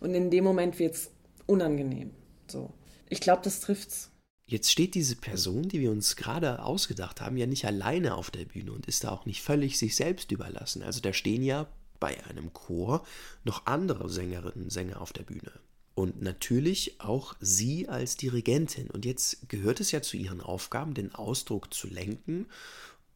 Und 0.00 0.14
in 0.14 0.30
dem 0.30 0.44
Moment 0.44 0.78
wird 0.78 0.94
es 0.94 1.10
unangenehm. 1.46 2.10
So. 2.46 2.70
Ich 3.08 3.20
glaube, 3.20 3.42
das 3.42 3.60
trifft's. 3.60 4.10
Jetzt 4.46 4.70
steht 4.70 4.94
diese 4.94 5.16
Person, 5.16 5.68
die 5.68 5.80
wir 5.80 5.92
uns 5.92 6.16
gerade 6.16 6.62
ausgedacht 6.62 7.20
haben, 7.20 7.36
ja 7.36 7.46
nicht 7.46 7.64
alleine 7.66 8.16
auf 8.16 8.30
der 8.30 8.44
Bühne 8.44 8.72
und 8.72 8.86
ist 8.86 9.04
da 9.04 9.10
auch 9.10 9.24
nicht 9.24 9.42
völlig 9.42 9.78
sich 9.78 9.94
selbst 9.94 10.32
überlassen. 10.32 10.82
Also 10.82 11.00
da 11.00 11.12
stehen 11.12 11.42
ja 11.42 11.68
bei 12.00 12.16
einem 12.24 12.52
Chor 12.52 13.04
noch 13.44 13.66
andere 13.66 14.08
Sängerinnen 14.08 14.64
und 14.64 14.70
Sänger 14.70 15.00
auf 15.00 15.12
der 15.12 15.22
Bühne. 15.22 15.52
Und 15.94 16.22
natürlich 16.22 17.00
auch 17.00 17.34
sie 17.40 17.88
als 17.88 18.16
Dirigentin. 18.16 18.88
Und 18.90 19.04
jetzt 19.04 19.48
gehört 19.48 19.80
es 19.80 19.90
ja 19.90 20.02
zu 20.02 20.16
ihren 20.16 20.40
Aufgaben, 20.40 20.94
den 20.94 21.14
Ausdruck 21.14 21.74
zu 21.74 21.88
lenken 21.88 22.46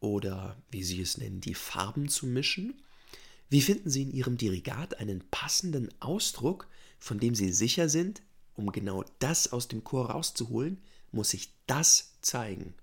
oder, 0.00 0.56
wie 0.70 0.82
Sie 0.82 1.00
es 1.00 1.16
nennen, 1.16 1.40
die 1.40 1.54
Farben 1.54 2.08
zu 2.08 2.26
mischen. 2.26 2.74
Wie 3.48 3.62
finden 3.62 3.88
Sie 3.88 4.02
in 4.02 4.12
Ihrem 4.12 4.36
Dirigat 4.36 4.98
einen 4.98 5.22
passenden 5.30 5.88
Ausdruck, 6.00 6.68
von 6.98 7.18
dem 7.18 7.34
Sie 7.34 7.52
sicher 7.52 7.88
sind, 7.88 8.22
um 8.54 8.70
genau 8.70 9.04
das 9.18 9.52
aus 9.52 9.68
dem 9.68 9.82
Chor 9.84 10.10
rauszuholen, 10.10 10.78
muss 11.10 11.30
sich 11.30 11.50
das 11.66 12.12
zeigen. 12.20 12.74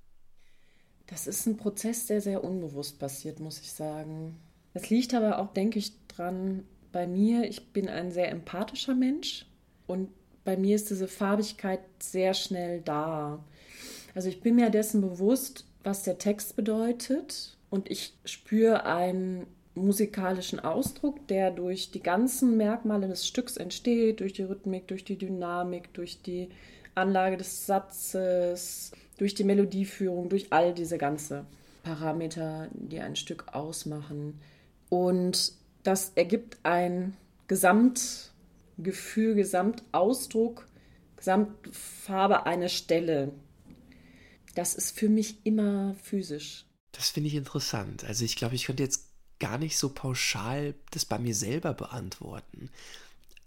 Das 1.08 1.28
ist 1.28 1.46
ein 1.46 1.58
Prozess, 1.58 2.06
der 2.06 2.22
sehr 2.22 2.44
unbewusst 2.44 2.98
passiert, 2.98 3.40
muss 3.40 3.60
ich 3.60 3.72
sagen. 3.72 4.38
Das 4.74 4.90
liegt 4.90 5.14
aber 5.14 5.40
auch, 5.40 5.54
denke 5.54 5.78
ich, 5.78 5.92
dran 6.08 6.64
bei 6.92 7.06
mir. 7.06 7.44
Ich 7.50 7.74
bin 7.74 7.90
ein 7.90 8.12
sehr 8.12 8.32
empathischer 8.32 8.96
Mensch 8.96 9.46
und 9.92 10.10
bei 10.44 10.58
mir 10.58 10.76
ist 10.76 10.90
diese 10.90 11.08
Farbigkeit 11.08 11.82
sehr 12.00 12.34
schnell 12.34 12.82
da. 12.82 13.44
Also 14.16 14.30
ich 14.30 14.42
bin 14.42 14.56
mir 14.56 14.70
dessen 14.70 15.02
bewusst, 15.02 15.66
was 15.84 16.04
der 16.04 16.18
Text 16.18 16.56
bedeutet 16.56 17.58
und 17.70 17.92
ich 17.92 18.14
spüre 18.26 18.86
einen 18.86 19.46
musikalischen 19.76 20.60
Ausdruck, 20.60 21.28
der 21.28 21.52
durch 21.52 21.92
die 21.92 22.02
ganzen 22.02 22.58
Merkmale 22.58 23.08
des 23.08 23.28
Stücks 23.28 23.58
entsteht, 23.58 24.20
durch 24.20 24.34
die 24.34 24.44
Rhythmik, 24.44 24.88
durch 24.88 25.04
die 25.04 25.18
Dynamik, 25.18 25.94
durch 25.94 26.22
die 26.22 26.50
Anlage 26.96 27.38
des 27.38 27.66
Satzes, 27.66 28.92
durch 29.18 29.34
die 29.34 29.44
Melodieführung, 29.44 30.30
durch 30.30 30.48
all 30.52 30.74
diese 30.74 30.98
ganzen 30.98 31.46
Parameter, 31.84 32.68
die 32.74 33.00
ein 33.00 33.16
Stück 33.16 33.46
ausmachen. 33.54 34.40
Und 34.90 35.54
das 35.84 36.12
ergibt 36.16 36.58
ein 36.64 37.16
Gesamtgefühl, 38.82 39.36
Gesamtausdruck, 39.36 40.67
Gesamtfarbe 41.15 42.46
einer 42.46 42.70
Stelle. 42.70 43.34
Das 44.56 44.76
ist 44.76 44.98
für 44.98 45.10
mich 45.10 45.46
immer 45.46 45.96
physisch. 46.04 46.65
Das 46.91 47.10
finde 47.10 47.30
ich 47.30 47.36
interessant. 47.36 48.04
Also 48.04 48.26
ich 48.26 48.36
glaube, 48.36 48.56
ich 48.56 48.65
könnte 48.65 48.84
jetzt 48.84 49.10
gar 49.39 49.58
nicht 49.58 49.78
so 49.78 49.89
pauschal 49.89 50.76
das 50.91 51.06
bei 51.06 51.20
mir 51.20 51.34
selber 51.34 51.74
beantworten. 51.74 52.70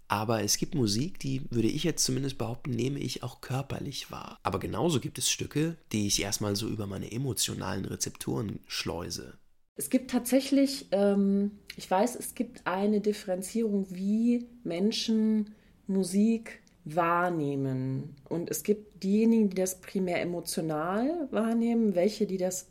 Aber 0.07 0.43
es 0.43 0.57
gibt 0.57 0.75
Musik, 0.75 1.19
die, 1.19 1.41
würde 1.49 1.67
ich 1.67 1.83
jetzt 1.83 2.03
zumindest 2.03 2.37
behaupten, 2.37 2.71
nehme 2.71 2.99
ich 2.99 3.23
auch 3.23 3.41
körperlich 3.41 4.11
wahr. 4.11 4.39
Aber 4.43 4.59
genauso 4.59 4.99
gibt 4.99 5.17
es 5.17 5.31
Stücke, 5.31 5.77
die 5.91 6.05
ich 6.05 6.21
erstmal 6.21 6.55
so 6.55 6.67
über 6.67 6.85
meine 6.85 7.11
emotionalen 7.11 7.85
Rezeptoren 7.85 8.59
schleuse. 8.67 9.37
Es 9.75 9.89
gibt 9.89 10.11
tatsächlich, 10.11 10.87
ähm, 10.91 11.51
ich 11.75 11.89
weiß, 11.89 12.15
es 12.15 12.33
gibt 12.33 12.65
eine 12.65 13.01
Differenzierung, 13.01 13.87
wie 13.89 14.47
Menschen 14.63 15.53
Musik 15.87 16.61
wahrnehmen. 16.85 18.15
Und 18.29 18.49
es 18.49 18.63
gibt 18.63 19.03
diejenigen, 19.03 19.49
die 19.49 19.55
das 19.55 19.81
primär 19.81 20.21
emotional 20.21 21.27
wahrnehmen, 21.31 21.95
welche, 21.95 22.25
die 22.25 22.37
das 22.37 22.69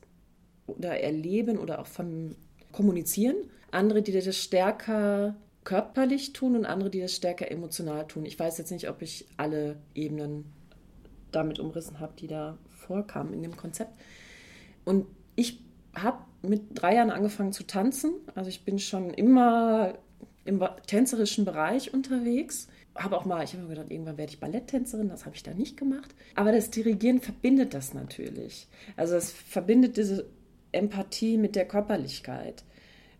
oder 0.67 0.99
erleben 1.01 1.59
oder 1.59 1.81
auch 1.81 1.87
vom 1.87 2.37
kommunizieren, 2.73 3.37
andere, 3.71 4.03
die 4.03 4.13
das 4.13 4.37
stärker 4.37 5.37
körperlich 5.63 6.33
tun 6.33 6.57
und 6.57 6.65
andere, 6.65 6.91
die 6.91 7.01
das 7.01 7.15
stärker 7.15 7.51
emotional 7.51 8.07
tun. 8.07 8.25
Ich 8.25 8.39
weiß 8.39 8.59
jetzt 8.59 8.71
nicht, 8.71 8.89
ob 8.89 9.03
ich 9.03 9.27
alle 9.37 9.77
Ebenen 9.95 10.53
damit 11.33 11.59
umrissen 11.59 12.01
habe, 12.01 12.15
die 12.19 12.27
da 12.27 12.59
vorkamen 12.71 13.33
in 13.33 13.43
dem 13.43 13.57
Konzept. 13.57 13.93
Und 14.85 15.07
ich 15.37 15.61
habe 15.95 16.19
mit 16.49 16.63
drei 16.75 16.95
Jahren 16.97 17.11
angefangen 17.11 17.53
zu 17.53 17.67
tanzen. 17.67 18.15
Also 18.35 18.49
ich 18.49 18.65
bin 18.65 18.79
schon 18.79 19.11
immer 19.11 19.95
im 20.45 20.63
tänzerischen 20.87 21.45
Bereich 21.45 21.93
unterwegs. 21.95 22.69
Habe 22.95 23.17
auch 23.17 23.25
mal, 23.25 23.43
ich 23.43 23.53
habe 23.55 23.65
mir 23.65 23.71
gedacht, 23.71 23.91
irgendwann 23.91 24.19
werde 24.19 24.33
ich 24.33 24.41
Balletttänzerin, 24.41 25.09
das 25.09 25.27
habe 25.27 25.35
ich 25.35 25.43
da 25.43 25.53
nicht 25.53 25.77
gemacht. 25.77 26.15
Aber 26.35 26.53
das 26.53 26.71
Dirigieren 26.71 27.21
verbindet 27.21 27.75
das 27.75 27.93
natürlich. 27.93 28.69
Also 28.97 29.17
es 29.17 29.33
verbindet 29.33 29.97
diese 29.97 30.27
Empathie 30.71 31.37
mit 31.37 31.57
der 31.57 31.67
Körperlichkeit. 31.67 32.63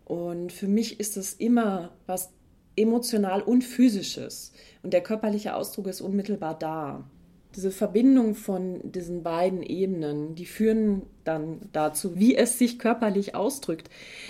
Und 0.05 0.53
für 0.53 0.67
mich 0.67 0.99
ist 0.99 1.17
es 1.17 1.33
immer 1.33 1.91
was 2.05 2.31
emotional 2.77 3.41
und 3.41 3.63
physisches. 3.63 4.53
Und 4.83 4.93
der 4.93 5.01
körperliche 5.01 5.55
Ausdruck 5.55 5.87
ist 5.87 6.01
unmittelbar 6.01 6.57
da. 6.57 7.09
Diese 7.55 7.71
Verbindung 7.71 8.35
von 8.35 8.91
diesen 8.91 9.23
beiden 9.23 9.63
Ebenen, 9.63 10.35
die 10.35 10.45
führen 10.45 11.03
dann 11.23 11.61
dazu, 11.71 12.17
wie 12.17 12.35
es 12.35 12.59
sich 12.59 12.79
körperlich 12.79 13.33
ausdrückt. 13.33 13.89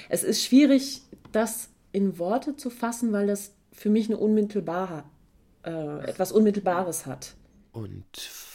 Es 0.09 0.23
ist 0.23 0.43
schwierig, 0.43 1.01
das 1.31 1.69
in 1.91 2.19
Worte 2.19 2.55
zu 2.55 2.69
fassen, 2.69 3.11
weil 3.11 3.27
das 3.27 3.53
für 3.71 3.89
mich 3.89 4.07
eine 4.07 4.17
unmittelbare, 4.17 5.03
äh, 5.63 6.05
etwas 6.07 6.31
Unmittelbares 6.31 7.05
hat. 7.05 7.35
Und 7.71 8.05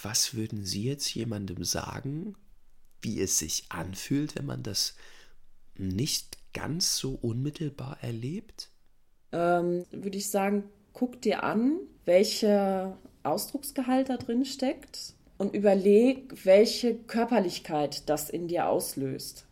was 0.02 0.34
würden 0.34 0.64
Sie 0.64 0.84
jetzt 0.84 1.12
jemandem 1.14 1.64
sagen, 1.64 2.36
wie 3.02 3.20
es 3.20 3.38
sich 3.38 3.64
anfühlt, 3.68 4.36
wenn 4.36 4.46
man 4.46 4.62
das 4.62 4.94
nicht 5.76 6.38
ganz 6.54 6.96
so 6.96 7.18
unmittelbar 7.20 7.98
erlebt? 8.02 8.70
Ähm, 9.32 9.84
würde 9.90 10.16
ich 10.18 10.30
sagen, 10.30 10.64
guck 10.92 11.20
dir 11.20 11.44
an, 11.44 11.78
welcher 12.04 12.96
Ausdrucksgehalt 13.22 14.08
da 14.08 14.16
drin 14.16 14.44
steckt 14.44 15.14
und 15.38 15.54
überleg, 15.54 16.44
welche 16.44 16.94
Körperlichkeit 16.94 18.08
das 18.08 18.30
in 18.30 18.48
dir 18.48 18.68
auslöst. 18.68 19.46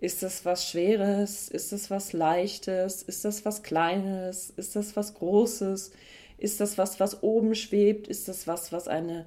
Ist 0.00 0.22
das 0.22 0.44
was 0.44 0.68
Schweres? 0.68 1.48
Ist 1.48 1.72
das 1.72 1.90
was 1.90 2.12
Leichtes? 2.12 3.02
Ist 3.02 3.24
das 3.24 3.44
was 3.44 3.62
Kleines? 3.62 4.50
Ist 4.50 4.76
das 4.76 4.96
was 4.96 5.14
Großes? 5.14 5.92
Ist 6.36 6.60
das 6.60 6.76
was, 6.76 7.00
was 7.00 7.22
oben 7.22 7.54
schwebt? 7.54 8.06
Ist 8.08 8.28
das 8.28 8.46
was, 8.46 8.70
was 8.70 8.86
eine 8.86 9.24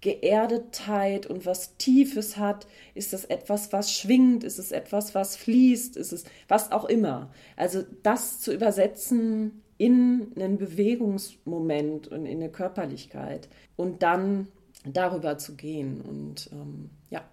Geerdetheit 0.00 1.26
und 1.26 1.46
was 1.46 1.76
Tiefes 1.76 2.36
hat? 2.36 2.66
Ist 2.94 3.12
es 3.14 3.24
etwas, 3.24 3.72
was 3.72 3.92
schwingt? 3.92 4.42
Ist 4.42 4.58
es 4.58 4.72
etwas, 4.72 5.14
was 5.14 5.36
fließt? 5.36 5.96
Ist 5.96 6.12
es 6.12 6.24
was 6.48 6.72
auch 6.72 6.86
immer? 6.86 7.30
Also 7.56 7.84
das 8.02 8.40
zu 8.40 8.52
übersetzen 8.52 9.62
in 9.82 10.30
einen 10.36 10.58
Bewegungsmoment 10.58 12.06
und 12.06 12.24
in 12.24 12.36
eine 12.36 12.52
Körperlichkeit 12.52 13.48
und 13.74 14.04
dann 14.04 14.46
darüber 14.84 15.38
zu 15.38 15.56
gehen. 15.56 16.00
Und 16.00 16.50
ähm, 16.52 16.90
ja, 17.10 17.28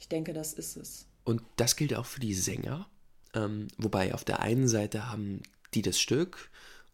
ich 0.00 0.08
denke, 0.08 0.32
das 0.32 0.54
ist 0.54 0.78
es. 0.78 1.06
Und 1.24 1.42
das 1.56 1.76
gilt 1.76 1.92
auch 1.92 2.06
für 2.06 2.20
die 2.20 2.32
Sänger. 2.32 2.88
Ähm, 3.34 3.68
wobei 3.76 4.14
auf 4.14 4.24
der 4.24 4.40
einen 4.40 4.68
Seite 4.68 5.12
haben 5.12 5.42
die 5.74 5.82
das 5.82 6.00
Stück 6.00 6.50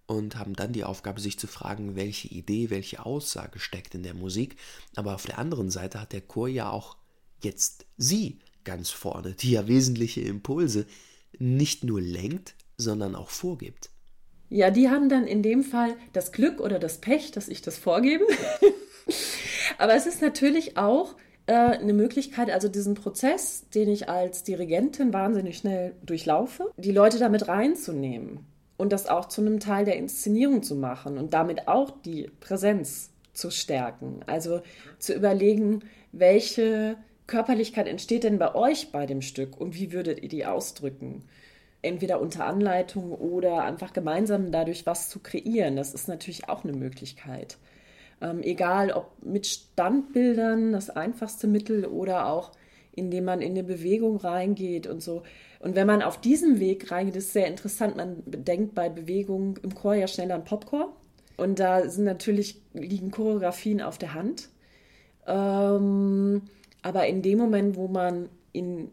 und 0.06 0.34
haben 0.34 0.54
dann 0.54 0.72
die 0.72 0.82
Aufgabe, 0.82 1.20
sich 1.20 1.38
zu 1.38 1.46
fragen, 1.46 1.94
welche 1.94 2.26
Idee, 2.26 2.68
welche 2.68 3.06
Aussage 3.06 3.60
steckt 3.60 3.94
in 3.94 4.02
der 4.02 4.14
Musik. 4.14 4.56
Aber 4.96 5.14
auf 5.14 5.26
der 5.26 5.38
anderen 5.38 5.70
Seite 5.70 6.00
hat 6.00 6.12
der 6.12 6.22
Chor 6.22 6.48
ja 6.48 6.70
auch 6.70 6.96
jetzt 7.40 7.86
sie 7.96 8.40
ganz 8.64 8.90
vorne, 8.90 9.34
die 9.34 9.52
ja 9.52 9.68
wesentliche 9.68 10.22
Impulse 10.22 10.86
nicht 11.38 11.84
nur 11.84 12.00
lenkt, 12.00 12.56
sondern 12.76 13.14
auch 13.14 13.30
vorgibt. 13.30 13.90
Ja, 14.50 14.70
die 14.70 14.88
haben 14.88 15.08
dann 15.08 15.26
in 15.26 15.42
dem 15.42 15.62
Fall 15.62 15.94
das 16.12 16.32
Glück 16.32 16.60
oder 16.60 16.78
das 16.78 16.98
Pech, 16.98 17.32
dass 17.32 17.48
ich 17.48 17.60
das 17.60 17.76
vorgebe. 17.76 18.24
Aber 19.78 19.94
es 19.94 20.06
ist 20.06 20.22
natürlich 20.22 20.76
auch 20.76 21.14
äh, 21.46 21.52
eine 21.52 21.92
Möglichkeit, 21.92 22.50
also 22.50 22.68
diesen 22.68 22.94
Prozess, 22.94 23.68
den 23.74 23.88
ich 23.88 24.08
als 24.08 24.44
Dirigentin 24.44 25.12
wahnsinnig 25.12 25.58
schnell 25.58 25.94
durchlaufe, 26.02 26.72
die 26.76 26.92
Leute 26.92 27.18
damit 27.18 27.48
reinzunehmen 27.48 28.46
und 28.76 28.92
das 28.92 29.06
auch 29.06 29.26
zu 29.26 29.40
einem 29.40 29.60
Teil 29.60 29.84
der 29.84 29.96
Inszenierung 29.96 30.62
zu 30.62 30.76
machen 30.76 31.18
und 31.18 31.34
damit 31.34 31.68
auch 31.68 31.90
die 31.90 32.30
Präsenz 32.40 33.10
zu 33.34 33.50
stärken. 33.50 34.20
Also 34.26 34.62
zu 34.98 35.14
überlegen, 35.14 35.80
welche 36.12 36.96
Körperlichkeit 37.26 37.86
entsteht 37.86 38.24
denn 38.24 38.38
bei 38.38 38.54
euch 38.54 38.90
bei 38.92 39.04
dem 39.04 39.20
Stück 39.20 39.60
und 39.60 39.74
wie 39.74 39.92
würdet 39.92 40.22
ihr 40.22 40.28
die 40.28 40.46
ausdrücken? 40.46 41.24
Entweder 41.82 42.20
unter 42.20 42.44
Anleitung 42.46 43.12
oder 43.12 43.62
einfach 43.62 43.92
gemeinsam 43.92 44.50
dadurch 44.50 44.84
was 44.86 45.08
zu 45.08 45.20
kreieren. 45.20 45.76
Das 45.76 45.94
ist 45.94 46.08
natürlich 46.08 46.48
auch 46.48 46.64
eine 46.64 46.72
Möglichkeit. 46.72 47.56
Ähm, 48.20 48.42
egal 48.42 48.90
ob 48.90 49.12
mit 49.24 49.46
Standbildern, 49.46 50.72
das 50.72 50.90
einfachste 50.90 51.46
Mittel, 51.46 51.86
oder 51.86 52.26
auch 52.26 52.52
indem 52.98 53.24
man 53.24 53.40
in 53.40 53.52
eine 53.52 53.64
Bewegung 53.64 54.16
reingeht 54.16 54.86
und 54.86 55.02
so. 55.02 55.22
Und 55.60 55.74
wenn 55.76 55.86
man 55.86 56.02
auf 56.02 56.20
diesem 56.20 56.60
Weg 56.60 56.90
reingeht, 56.90 57.16
ist 57.16 57.32
sehr 57.32 57.46
interessant. 57.46 57.96
Man 57.96 58.22
denkt 58.26 58.74
bei 58.74 58.88
Bewegung 58.88 59.56
im 59.62 59.74
Chor 59.74 59.94
ja 59.94 60.08
schnell 60.08 60.30
an 60.32 60.44
Popcorn. 60.44 60.88
Und 61.36 61.60
da 61.60 61.88
sind 61.88 62.04
natürlich, 62.04 62.60
liegen 62.74 63.10
Choreografien 63.10 63.80
auf 63.80 63.96
der 63.98 64.14
Hand. 64.14 64.48
Ähm, 65.26 66.42
aber 66.82 67.06
in 67.06 67.22
dem 67.22 67.38
Moment, 67.38 67.76
wo 67.76 67.86
man 67.88 68.28
in 68.52 68.90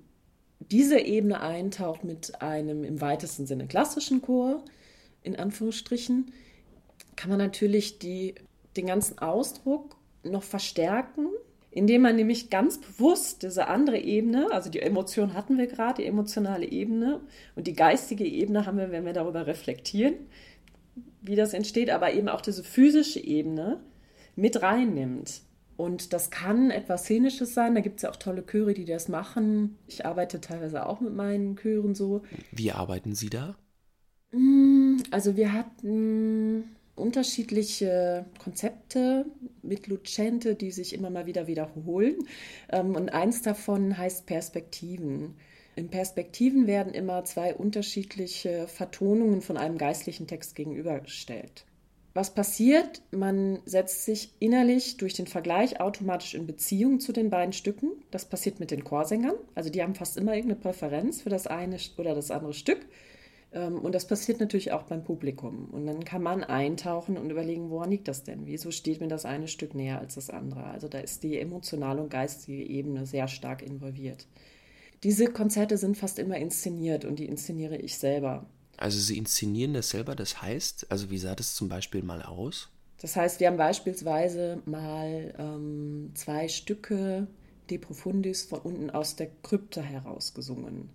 diese 0.71 0.99
Ebene 0.99 1.41
eintaucht 1.41 2.04
mit 2.04 2.41
einem 2.41 2.84
im 2.84 3.01
weitesten 3.01 3.45
Sinne 3.45 3.67
klassischen 3.67 4.21
Chor, 4.21 4.63
in 5.23 5.36
Anführungsstrichen, 5.36 6.32
kann 7.15 7.30
man 7.30 7.39
natürlich 7.39 7.99
die, 7.99 8.36
den 8.75 8.88
ganzen 8.88 9.19
Ausdruck 9.19 9.95
noch 10.23 10.43
verstärken, 10.43 11.28
indem 11.71 12.04
man 12.04 12.15
nämlich 12.15 12.49
ganz 12.49 12.80
bewusst 12.80 13.43
diese 13.43 13.67
andere 13.67 13.99
Ebene, 13.99 14.49
also 14.51 14.69
die 14.69 14.80
Emotion 14.82 15.34
hatten 15.34 15.58
wir 15.58 15.67
gerade, 15.67 16.01
die 16.01 16.08
emotionale 16.08 16.65
Ebene 16.65 17.21
und 17.56 17.67
die 17.67 17.73
geistige 17.73 18.25
Ebene 18.25 18.65
haben 18.65 18.78
wir, 18.78 18.91
wenn 18.91 19.06
wir 19.06 19.13
darüber 19.13 19.45
reflektieren, 19.45 20.15
wie 21.21 21.36
das 21.36 21.54
entsteht, 21.54 21.89
aber 21.89 22.13
eben 22.13 22.30
auch 22.30 22.41
diese 22.41 22.63
physische 22.63 23.19
Ebene 23.19 23.82
mit 24.36 24.62
reinnimmt. 24.62 25.41
Und 25.78 26.14
das 26.14 26.30
kann 26.30 26.72
etwas 26.72 27.04
Szenisches 27.04 27.54
sein. 27.54 27.76
Da 27.76 27.82
gibt 27.82 27.98
es 27.98 28.04
ja 28.04 28.10
auch 28.10 28.16
tolle 28.16 28.46
Chöre, 28.46 28.74
die 28.74 28.86
das 28.86 29.10
machen. 29.10 29.78
Ich 29.88 30.06
arbeite 30.06 30.40
teilweise 30.40 30.86
auch 30.86 31.02
mit 31.02 31.14
meinen 31.14 31.58
Chören 31.58 31.96
so. 31.96 32.22
Wie 32.52 32.72
arbeiten 32.72 33.14
Sie 33.14 33.30
da? 33.30 33.56
Mm, 34.32 34.98
also 35.12 35.36
wir 35.36 35.52
hatten 35.52 36.76
unterschiedliche 36.96 38.26
Konzepte 38.42 39.26
mit 39.62 39.88
Lucente, 39.88 40.56
die 40.56 40.72
sich 40.72 40.94
immer 40.94 41.10
mal 41.10 41.26
wieder 41.26 41.48
wiederholen. 41.48 42.16
Ähm, 42.72 42.96
und 42.96 43.14
eins 43.14 43.42
davon 43.42 43.98
heißt 43.98 44.26
Perspektiven. 44.26 45.36
In 45.76 45.90
Perspektiven 45.90 46.68
werden 46.68 46.94
immer 46.94 47.26
zwei 47.26 47.54
unterschiedliche 47.54 48.68
Vertonungen 48.68 49.42
von 49.42 49.58
einem 49.58 49.78
geistlichen 49.78 50.26
Text 50.26 50.56
gegenübergestellt. 50.56 51.66
Was 52.15 52.34
passiert? 52.34 53.01
Man 53.12 53.60
setzt 53.65 54.06
sich 54.06 54.32
innerlich 54.39 54.95
durch 54.95 55.15
den 55.15 55.28
Vergleich 55.28 55.82
automatisch 55.82 56.34
in 56.34 56.47
Beziehung 56.47 57.01
zu 57.01 57.12
den 57.12 57.30
beiden 57.30 57.51
Stücken. 57.51 57.91
Das 58.10 58.23
passiert 58.23 58.62
mit 58.62 58.71
den 58.71 58.86
Chorsängern. 58.86 59.36
Also 59.54 59.69
die 59.69 59.84
haben 59.84 59.95
fast 59.95 60.15
immer 60.15 60.34
irgendeine 60.34 60.62
Präferenz 60.62 61.23
für 61.23 61.30
das 61.30 61.45
eine 61.45 61.75
oder 61.97 62.15
das 62.15 62.32
andere 62.32 62.54
Stück. 62.54 62.86
Ähm, 63.51 63.80
und 63.80 63.93
das 63.93 64.08
passiert 64.08 64.39
natürlich 64.39 64.71
auch 64.71 64.84
beim 64.84 65.04
Publikum. 65.04 65.67
Und 65.73 65.88
dann 65.88 66.06
kann 66.06 66.23
man 66.23 66.45
eintauchen 66.45 67.17
und 67.17 67.32
überlegen, 67.32 67.69
woran 67.69 67.91
liegt 67.91 68.08
das 68.08 68.23
denn? 68.23 68.45
Wieso 68.45 68.71
steht 68.71 69.01
mir 69.01 69.10
das 69.10 69.25
eine 69.25 69.49
Stück 69.49 69.75
näher 69.75 69.99
als 69.99 70.15
das 70.15 70.30
andere? 70.30 70.63
Also 70.63 70.88
da 70.88 70.99
ist 70.99 71.21
die 71.21 71.38
emotionale 71.38 72.01
und 72.01 72.12
geistige 72.12 72.63
Ebene 72.63 73.06
sehr 73.06 73.28
stark 73.28 73.62
involviert. 73.62 74.25
Diese 75.04 75.28
Konzerte 75.28 75.78
sind 75.78 75.97
fast 75.97 76.17
immer 76.17 76.38
inszeniert 76.38 77.04
und 77.04 77.19
die 77.19 77.25
inszeniere 77.25 77.75
ich 77.75 77.97
selber. 77.97 78.45
Also 78.78 79.00
Sie 79.00 79.18
inszenieren 79.18 79.74
das 79.74 79.90
selber, 79.90 80.16
das 80.16 80.42
heißt, 80.42 80.92
also 80.92 81.10
wie 81.10 81.18
sah 81.18 81.36
das 81.36 81.56
zum 81.56 81.70
Beispiel 81.70 82.04
mal 82.04 82.22
aus? 82.22 82.70
Das 83.02 83.16
heißt, 83.16 83.40
wir 83.40 83.48
haben 83.48 83.58
beispielsweise 83.58 84.62
mal 84.66 85.34
ähm, 85.38 86.12
zwei 86.14 86.48
Stücke 86.48 87.28
De 87.70 87.78
Profundis 87.78 88.44
von 88.44 88.60
unten 88.60 88.90
aus 88.90 89.16
der 89.16 89.30
Krypta 89.44 89.82
herausgesungen. 89.82 90.90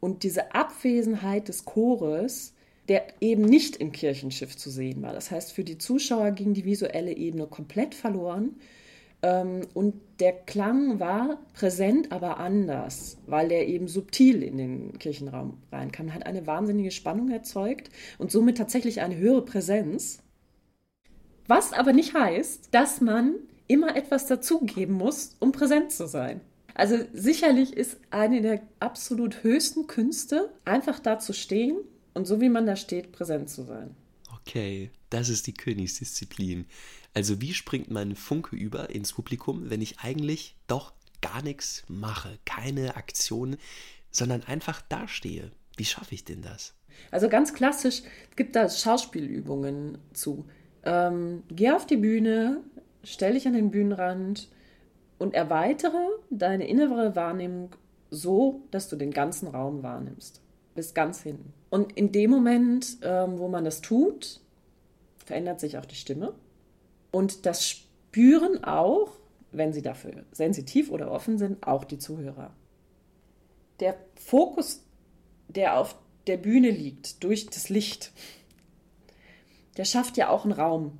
Und 0.00 0.22
diese 0.22 0.54
Abwesenheit 0.54 1.48
des 1.48 1.64
Chores, 1.66 2.54
der 2.88 3.06
eben 3.20 3.42
nicht 3.42 3.76
im 3.76 3.92
Kirchenschiff 3.92 4.56
zu 4.56 4.70
sehen 4.70 5.02
war. 5.02 5.12
Das 5.12 5.30
heißt, 5.30 5.52
für 5.52 5.62
die 5.62 5.78
Zuschauer 5.78 6.32
ging 6.32 6.54
die 6.54 6.64
visuelle 6.64 7.16
Ebene 7.16 7.46
komplett 7.46 7.94
verloren. 7.94 8.56
Ähm, 9.22 9.66
und 9.74 9.94
der 10.18 10.32
Klang 10.32 11.00
war 11.00 11.38
präsent, 11.54 12.12
aber 12.12 12.38
anders, 12.38 13.18
weil 13.26 13.48
der 13.48 13.68
eben 13.68 13.88
subtil 13.88 14.42
in 14.42 14.56
den 14.56 14.98
Kirchenraum 14.98 15.58
reinkam. 15.72 16.14
Hat 16.14 16.26
eine 16.26 16.46
wahnsinnige 16.46 16.90
Spannung 16.90 17.30
erzeugt 17.30 17.90
und 18.18 18.30
somit 18.30 18.58
tatsächlich 18.58 19.00
eine 19.00 19.16
höhere 19.16 19.44
Präsenz. 19.44 20.22
Was 21.46 21.72
aber 21.72 21.92
nicht 21.92 22.14
heißt, 22.14 22.68
dass 22.72 23.00
man 23.00 23.34
immer 23.66 23.96
etwas 23.96 24.26
dazugeben 24.26 24.94
muss, 24.94 25.36
um 25.38 25.52
präsent 25.52 25.92
zu 25.92 26.06
sein. 26.06 26.40
Also 26.74 26.96
sicherlich 27.12 27.76
ist 27.76 27.98
eine 28.10 28.40
der 28.40 28.62
absolut 28.78 29.42
höchsten 29.42 29.86
Künste, 29.86 30.50
einfach 30.64 30.98
da 30.98 31.18
zu 31.18 31.32
stehen 31.32 31.76
und 32.14 32.26
so 32.26 32.40
wie 32.40 32.48
man 32.48 32.66
da 32.66 32.76
steht, 32.76 33.12
präsent 33.12 33.50
zu 33.50 33.62
sein. 33.62 33.94
Okay, 34.40 34.90
das 35.10 35.28
ist 35.28 35.46
die 35.46 35.54
Königsdisziplin. 35.54 36.66
Also 37.14 37.40
wie 37.40 37.54
springt 37.54 37.90
mein 37.90 38.14
Funke 38.14 38.56
über 38.56 38.90
ins 38.90 39.12
Publikum, 39.12 39.70
wenn 39.70 39.82
ich 39.82 40.00
eigentlich 40.00 40.56
doch 40.66 40.92
gar 41.20 41.42
nichts 41.42 41.84
mache, 41.88 42.38
keine 42.44 42.96
Aktion, 42.96 43.56
sondern 44.10 44.42
einfach 44.44 44.80
dastehe? 44.82 45.50
Wie 45.76 45.84
schaffe 45.84 46.14
ich 46.14 46.24
denn 46.24 46.42
das? 46.42 46.74
Also 47.10 47.28
ganz 47.28 47.54
klassisch 47.54 48.02
gibt 48.36 48.56
da 48.56 48.68
Schauspielübungen 48.68 49.98
zu. 50.12 50.46
Ähm, 50.84 51.42
geh 51.48 51.70
auf 51.72 51.86
die 51.86 51.96
Bühne, 51.96 52.62
stell 53.02 53.34
dich 53.34 53.46
an 53.46 53.54
den 53.54 53.70
Bühnenrand, 53.70 54.48
und 55.20 55.34
erweitere 55.34 56.08
deine 56.30 56.66
innere 56.66 57.14
Wahrnehmung 57.14 57.76
so, 58.10 58.62
dass 58.72 58.88
du 58.88 58.96
den 58.96 59.12
ganzen 59.12 59.48
Raum 59.48 59.82
wahrnimmst. 59.82 60.40
Bis 60.74 60.94
ganz 60.94 61.22
hin. 61.22 61.38
Und 61.68 61.92
in 61.92 62.10
dem 62.10 62.30
Moment, 62.30 62.96
ähm, 63.02 63.38
wo 63.38 63.46
man 63.46 63.64
das 63.64 63.82
tut, 63.82 64.40
verändert 65.24 65.60
sich 65.60 65.76
auch 65.76 65.84
die 65.84 65.94
Stimme. 65.94 66.32
Und 67.10 67.46
das 67.46 67.66
spüren 67.66 68.64
auch, 68.64 69.12
wenn 69.52 69.72
sie 69.72 69.82
dafür 69.82 70.24
sensitiv 70.32 70.90
oder 70.90 71.10
offen 71.10 71.38
sind, 71.38 71.66
auch 71.66 71.84
die 71.84 71.98
Zuhörer. 71.98 72.52
Der 73.80 73.96
Fokus, 74.14 74.82
der 75.48 75.78
auf 75.78 75.96
der 76.26 76.36
Bühne 76.36 76.70
liegt, 76.70 77.24
durch 77.24 77.46
das 77.46 77.68
Licht, 77.68 78.12
der 79.76 79.84
schafft 79.84 80.16
ja 80.16 80.28
auch 80.28 80.44
einen 80.44 80.52
Raum. 80.52 80.98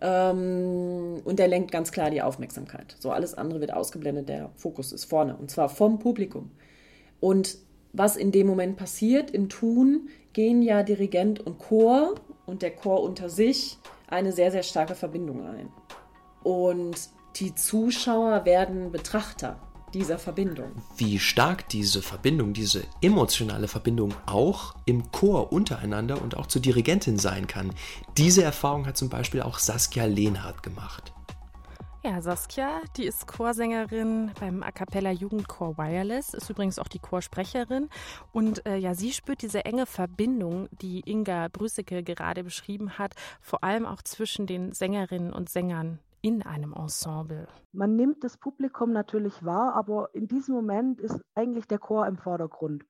Ähm, 0.00 1.20
und 1.24 1.38
der 1.38 1.48
lenkt 1.48 1.70
ganz 1.70 1.92
klar 1.92 2.10
die 2.10 2.22
Aufmerksamkeit. 2.22 2.96
So 2.98 3.12
alles 3.12 3.34
andere 3.34 3.60
wird 3.60 3.72
ausgeblendet, 3.72 4.28
der 4.28 4.50
Fokus 4.56 4.92
ist 4.92 5.04
vorne 5.04 5.36
und 5.36 5.50
zwar 5.50 5.68
vom 5.68 5.98
Publikum. 5.98 6.50
Und 7.20 7.58
was 7.92 8.16
in 8.16 8.32
dem 8.32 8.46
Moment 8.46 8.76
passiert 8.76 9.30
im 9.30 9.48
Tun, 9.48 10.08
gehen 10.32 10.62
ja 10.62 10.82
Dirigent 10.82 11.40
und 11.40 11.58
Chor 11.58 12.14
und 12.52 12.60
der 12.60 12.76
Chor 12.76 13.02
unter 13.02 13.30
sich 13.30 13.78
eine 14.08 14.30
sehr, 14.30 14.52
sehr 14.52 14.62
starke 14.62 14.94
Verbindung 14.94 15.46
ein. 15.46 15.72
Und 16.42 16.96
die 17.36 17.54
Zuschauer 17.54 18.44
werden 18.44 18.92
Betrachter 18.92 19.58
dieser 19.94 20.18
Verbindung. 20.18 20.70
Wie 20.98 21.18
stark 21.18 21.68
diese 21.70 22.02
Verbindung, 22.02 22.52
diese 22.52 22.82
emotionale 23.00 23.68
Verbindung 23.68 24.12
auch 24.26 24.74
im 24.84 25.10
Chor 25.12 25.50
untereinander 25.50 26.20
und 26.20 26.36
auch 26.36 26.46
zur 26.46 26.60
Dirigentin 26.60 27.18
sein 27.18 27.46
kann. 27.46 27.72
Diese 28.18 28.42
Erfahrung 28.42 28.86
hat 28.86 28.98
zum 28.98 29.08
Beispiel 29.08 29.40
auch 29.40 29.58
Saskia 29.58 30.04
Lehnhardt 30.04 30.62
gemacht. 30.62 31.14
Ja, 32.04 32.20
Saskia, 32.20 32.80
die 32.96 33.06
ist 33.06 33.28
Chorsängerin 33.28 34.32
beim 34.40 34.64
A 34.64 34.72
Cappella 34.72 35.12
Jugendchor 35.12 35.78
Wireless, 35.78 36.34
ist 36.34 36.50
übrigens 36.50 36.80
auch 36.80 36.88
die 36.88 36.98
Chorsprecherin. 36.98 37.88
Und 38.32 38.66
äh, 38.66 38.76
ja, 38.76 38.94
sie 38.94 39.12
spürt 39.12 39.40
diese 39.40 39.64
enge 39.64 39.86
Verbindung, 39.86 40.68
die 40.72 41.08
Inga 41.08 41.46
Brüsecke 41.46 42.02
gerade 42.02 42.42
beschrieben 42.42 42.98
hat, 42.98 43.14
vor 43.40 43.62
allem 43.62 43.86
auch 43.86 44.02
zwischen 44.02 44.48
den 44.48 44.72
Sängerinnen 44.72 45.32
und 45.32 45.48
Sängern 45.48 46.00
in 46.22 46.42
einem 46.42 46.72
Ensemble? 46.72 47.46
Man 47.70 47.94
nimmt 47.94 48.24
das 48.24 48.36
Publikum 48.36 48.92
natürlich 48.92 49.44
wahr, 49.44 49.74
aber 49.76 50.12
in 50.12 50.26
diesem 50.26 50.56
Moment 50.56 51.00
ist 51.00 51.20
eigentlich 51.36 51.68
der 51.68 51.78
Chor 51.78 52.08
im 52.08 52.18
Vordergrund 52.18 52.84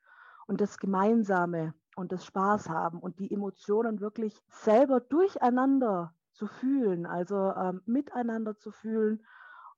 und 0.46 0.62
das 0.62 0.78
Gemeinsame 0.78 1.74
und 1.96 2.12
das 2.12 2.24
Spaß 2.24 2.70
haben 2.70 2.98
und 2.98 3.18
die 3.18 3.30
Emotionen 3.30 4.00
wirklich 4.00 4.40
selber 4.48 5.00
durcheinander 5.00 6.14
zu 6.32 6.46
fühlen, 6.46 7.06
also 7.06 7.52
ähm, 7.52 7.82
miteinander 7.86 8.56
zu 8.56 8.70
fühlen 8.72 9.24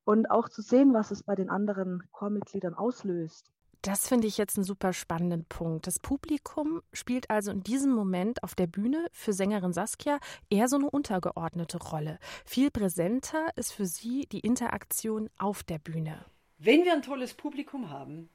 und 0.04 0.30
auch 0.30 0.48
zu 0.48 0.62
sehen, 0.62 0.94
was 0.94 1.10
es 1.10 1.22
bei 1.22 1.34
den 1.34 1.50
anderen 1.50 2.02
Chormitgliedern 2.12 2.74
auslöst. 2.74 3.50
Das 3.82 4.08
finde 4.08 4.26
ich 4.26 4.38
jetzt 4.38 4.56
einen 4.56 4.64
super 4.64 4.94
spannenden 4.94 5.44
Punkt. 5.44 5.86
Das 5.86 5.98
Publikum 5.98 6.80
spielt 6.94 7.28
also 7.28 7.50
in 7.50 7.62
diesem 7.62 7.92
Moment 7.92 8.42
auf 8.42 8.54
der 8.54 8.66
Bühne 8.66 9.06
für 9.12 9.34
Sängerin 9.34 9.74
Saskia 9.74 10.20
eher 10.48 10.68
so 10.68 10.76
eine 10.76 10.88
untergeordnete 10.88 11.76
Rolle. 11.76 12.18
Viel 12.46 12.70
präsenter 12.70 13.48
ist 13.56 13.72
für 13.72 13.84
sie 13.84 14.26
die 14.32 14.40
Interaktion 14.40 15.28
auf 15.36 15.62
der 15.64 15.78
Bühne. 15.78 16.24
Wenn 16.56 16.84
wir 16.84 16.94
ein 16.94 17.02
tolles 17.02 17.34
Publikum 17.34 17.90
haben, 17.90 18.30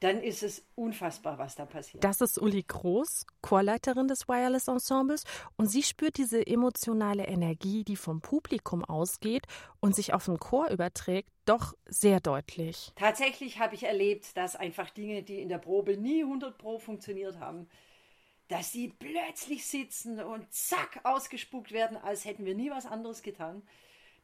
dann 0.00 0.22
ist 0.22 0.42
es 0.42 0.64
unfassbar, 0.74 1.38
was 1.38 1.54
da 1.54 1.64
passiert. 1.64 2.04
Das 2.04 2.20
ist 2.20 2.40
Uli 2.40 2.62
Groß, 2.62 3.26
Chorleiterin 3.40 4.08
des 4.08 4.28
Wireless 4.28 4.68
Ensembles, 4.68 5.24
und 5.56 5.66
sie 5.66 5.82
spürt 5.82 6.18
diese 6.18 6.46
emotionale 6.46 7.26
Energie, 7.26 7.84
die 7.84 7.96
vom 7.96 8.20
Publikum 8.20 8.84
ausgeht 8.84 9.46
und 9.80 9.94
sich 9.94 10.12
auf 10.12 10.26
den 10.26 10.38
Chor 10.38 10.68
überträgt, 10.70 11.30
doch 11.44 11.74
sehr 11.86 12.20
deutlich. 12.20 12.92
Tatsächlich 12.96 13.58
habe 13.58 13.74
ich 13.74 13.84
erlebt, 13.84 14.36
dass 14.36 14.56
einfach 14.56 14.90
Dinge, 14.90 15.22
die 15.22 15.40
in 15.40 15.48
der 15.48 15.58
Probe 15.58 15.96
nie 15.96 16.22
100 16.22 16.58
Pro 16.58 16.78
funktioniert 16.78 17.38
haben, 17.38 17.68
dass 18.48 18.72
sie 18.72 18.88
plötzlich 18.88 19.66
sitzen 19.66 20.20
und 20.20 20.52
zack 20.52 21.00
ausgespuckt 21.04 21.72
werden, 21.72 21.96
als 21.96 22.24
hätten 22.24 22.44
wir 22.44 22.54
nie 22.54 22.70
was 22.70 22.86
anderes 22.86 23.22
getan. 23.22 23.62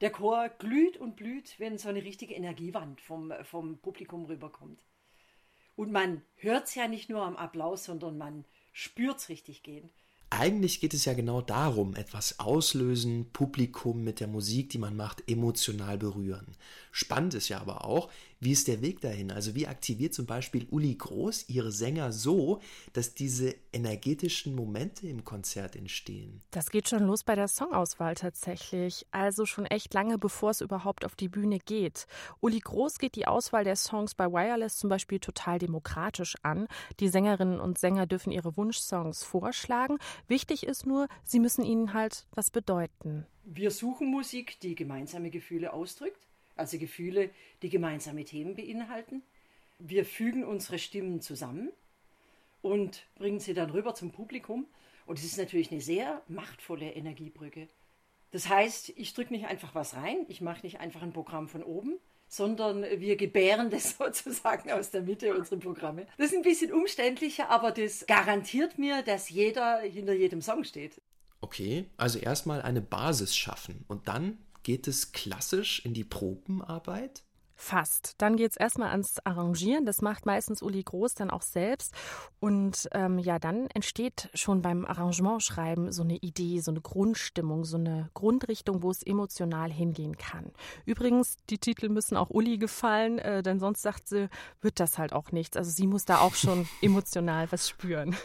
Der 0.00 0.10
Chor 0.10 0.48
glüht 0.48 0.96
und 0.96 1.16
blüht, 1.16 1.58
wenn 1.58 1.78
so 1.78 1.88
eine 1.88 2.02
richtige 2.02 2.34
Energiewand 2.34 3.00
vom, 3.00 3.32
vom 3.44 3.78
Publikum 3.78 4.24
rüberkommt. 4.24 4.84
Und 5.76 5.92
man 5.92 6.22
hört 6.36 6.68
es 6.68 6.74
ja 6.74 6.88
nicht 6.88 7.08
nur 7.08 7.22
am 7.22 7.36
Applaus, 7.36 7.84
sondern 7.84 8.18
man 8.18 8.44
spürt 8.72 9.18
es 9.18 9.28
richtig 9.28 9.62
gehen. 9.62 9.90
Eigentlich 10.30 10.80
geht 10.80 10.94
es 10.94 11.04
ja 11.04 11.12
genau 11.12 11.42
darum, 11.42 11.94
etwas 11.94 12.38
auslösen, 12.38 13.30
Publikum 13.32 14.02
mit 14.02 14.18
der 14.18 14.28
Musik, 14.28 14.70
die 14.70 14.78
man 14.78 14.96
macht, 14.96 15.28
emotional 15.30 15.98
berühren. 15.98 16.56
Spannend 16.90 17.34
ist 17.34 17.50
ja 17.50 17.60
aber 17.60 17.84
auch, 17.84 18.10
Wie 18.44 18.50
ist 18.50 18.66
der 18.66 18.82
Weg 18.82 19.00
dahin? 19.00 19.30
Also 19.30 19.54
wie 19.54 19.68
aktiviert 19.68 20.14
zum 20.14 20.26
Beispiel 20.26 20.66
Uli 20.68 20.96
Groß 20.96 21.48
ihre 21.48 21.70
Sänger 21.70 22.10
so, 22.10 22.58
dass 22.92 23.14
diese 23.14 23.54
energetischen 23.72 24.56
Momente 24.56 25.06
im 25.06 25.22
Konzert 25.22 25.76
entstehen? 25.76 26.40
Das 26.50 26.70
geht 26.70 26.88
schon 26.88 27.04
los 27.04 27.22
bei 27.22 27.36
der 27.36 27.46
Songauswahl 27.46 28.16
tatsächlich. 28.16 29.06
Also 29.12 29.46
schon 29.46 29.66
echt 29.66 29.94
lange 29.94 30.18
bevor 30.18 30.50
es 30.50 30.60
überhaupt 30.60 31.04
auf 31.04 31.14
die 31.14 31.28
Bühne 31.28 31.60
geht. 31.60 32.08
Uli 32.40 32.58
Groß 32.58 32.98
geht 32.98 33.14
die 33.14 33.28
Auswahl 33.28 33.62
der 33.62 33.76
Songs 33.76 34.16
bei 34.16 34.26
Wireless 34.26 34.76
zum 34.76 34.90
Beispiel 34.90 35.20
total 35.20 35.60
demokratisch 35.60 36.34
an. 36.42 36.66
Die 36.98 37.10
Sängerinnen 37.10 37.60
und 37.60 37.78
Sänger 37.78 38.08
dürfen 38.08 38.32
ihre 38.32 38.56
Wunschsongs 38.56 39.22
vorschlagen. 39.22 39.98
Wichtig 40.26 40.66
ist 40.66 40.84
nur, 40.84 41.06
sie 41.22 41.38
müssen 41.38 41.64
ihnen 41.64 41.94
halt 41.94 42.26
was 42.32 42.50
bedeuten. 42.50 43.24
Wir 43.44 43.70
suchen 43.70 44.10
Musik, 44.10 44.58
die 44.58 44.74
gemeinsame 44.74 45.30
Gefühle 45.30 45.72
ausdrückt 45.72 46.26
also 46.56 46.78
Gefühle, 46.78 47.30
die 47.62 47.70
gemeinsame 47.70 48.24
Themen 48.24 48.54
beinhalten. 48.54 49.22
Wir 49.78 50.04
fügen 50.04 50.44
unsere 50.44 50.78
Stimmen 50.78 51.20
zusammen 51.20 51.70
und 52.60 53.04
bringen 53.16 53.40
sie 53.40 53.54
dann 53.54 53.70
rüber 53.70 53.94
zum 53.94 54.12
Publikum. 54.12 54.66
Und 55.06 55.18
es 55.18 55.24
ist 55.24 55.38
natürlich 55.38 55.70
eine 55.72 55.80
sehr 55.80 56.22
machtvolle 56.28 56.92
Energiebrücke. 56.92 57.68
Das 58.30 58.48
heißt, 58.48 58.90
ich 58.96 59.12
drücke 59.12 59.32
nicht 59.32 59.46
einfach 59.46 59.74
was 59.74 59.94
rein, 59.94 60.24
ich 60.28 60.40
mache 60.40 60.62
nicht 60.62 60.80
einfach 60.80 61.02
ein 61.02 61.12
Programm 61.12 61.48
von 61.48 61.62
oben, 61.62 61.98
sondern 62.28 62.82
wir 62.82 63.16
gebären 63.16 63.68
das 63.68 63.90
sozusagen 63.98 64.70
aus 64.72 64.90
der 64.90 65.02
Mitte 65.02 65.34
unserer 65.36 65.58
Programme. 65.58 66.06
Das 66.16 66.28
ist 66.28 66.36
ein 66.36 66.42
bisschen 66.42 66.72
umständlicher, 66.72 67.50
aber 67.50 67.72
das 67.72 68.06
garantiert 68.06 68.78
mir, 68.78 69.02
dass 69.02 69.28
jeder 69.28 69.80
hinter 69.80 70.14
jedem 70.14 70.40
Song 70.40 70.64
steht. 70.64 71.00
Okay, 71.42 71.84
also 71.96 72.18
erstmal 72.18 72.62
eine 72.62 72.80
Basis 72.80 73.36
schaffen 73.36 73.84
und 73.88 74.08
dann 74.08 74.38
Geht 74.62 74.86
es 74.88 75.12
klassisch 75.12 75.84
in 75.84 75.94
die 75.94 76.04
Probenarbeit? 76.04 77.22
Fast. 77.54 78.14
Dann 78.18 78.36
geht 78.36 78.50
es 78.50 78.56
erstmal 78.56 78.90
ans 78.90 79.18
Arrangieren. 79.24 79.86
Das 79.86 80.02
macht 80.02 80.26
meistens 80.26 80.62
Uli 80.62 80.82
Groß 80.82 81.14
dann 81.14 81.30
auch 81.30 81.42
selbst. 81.42 81.94
Und 82.40 82.88
ähm, 82.90 83.20
ja, 83.20 83.38
dann 83.38 83.68
entsteht 83.68 84.30
schon 84.34 84.62
beim 84.62 84.84
Arrangementschreiben 84.84 85.92
so 85.92 86.02
eine 86.02 86.16
Idee, 86.16 86.58
so 86.58 86.72
eine 86.72 86.80
Grundstimmung, 86.80 87.64
so 87.64 87.76
eine 87.76 88.10
Grundrichtung, 88.14 88.82
wo 88.82 88.90
es 88.90 89.04
emotional 89.04 89.70
hingehen 89.70 90.16
kann. 90.16 90.50
Übrigens, 90.86 91.36
die 91.50 91.58
Titel 91.58 91.88
müssen 91.88 92.16
auch 92.16 92.30
Uli 92.30 92.58
gefallen, 92.58 93.20
äh, 93.20 93.44
denn 93.44 93.60
sonst 93.60 93.82
sagt 93.82 94.08
sie, 94.08 94.28
wird 94.60 94.80
das 94.80 94.98
halt 94.98 95.12
auch 95.12 95.30
nichts. 95.30 95.56
Also 95.56 95.70
sie 95.70 95.86
muss 95.86 96.04
da 96.04 96.18
auch 96.18 96.34
schon 96.34 96.66
emotional 96.82 97.46
was 97.52 97.68
spüren. 97.68 98.16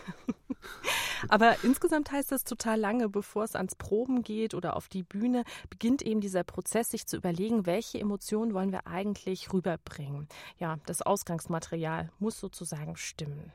Aber 1.30 1.64
insgesamt 1.64 2.12
heißt 2.12 2.32
das 2.32 2.44
total 2.44 2.80
lange, 2.80 3.10
bevor 3.10 3.44
es 3.44 3.56
ans 3.56 3.76
Proben 3.76 4.24
geht 4.24 4.54
oder 4.54 4.76
auf 4.76 4.88
die 4.88 5.04
Bühne, 5.04 5.44
beginnt 5.70 6.02
eben 6.02 6.22
dieser 6.22 6.44
Prozess, 6.44 6.90
sich 6.90 7.08
zu 7.08 7.18
überlegen, 7.18 7.66
welche 7.66 8.00
Emotionen 8.00 8.54
wollen 8.54 8.72
wir 8.72 8.88
eigentlich 8.88 9.52
rüberbringen. 9.52 10.28
Ja, 10.58 10.78
das 10.86 11.02
Ausgangsmaterial 11.02 12.12
muss 12.20 12.40
sozusagen 12.40 12.96
stimmen. 12.96 13.52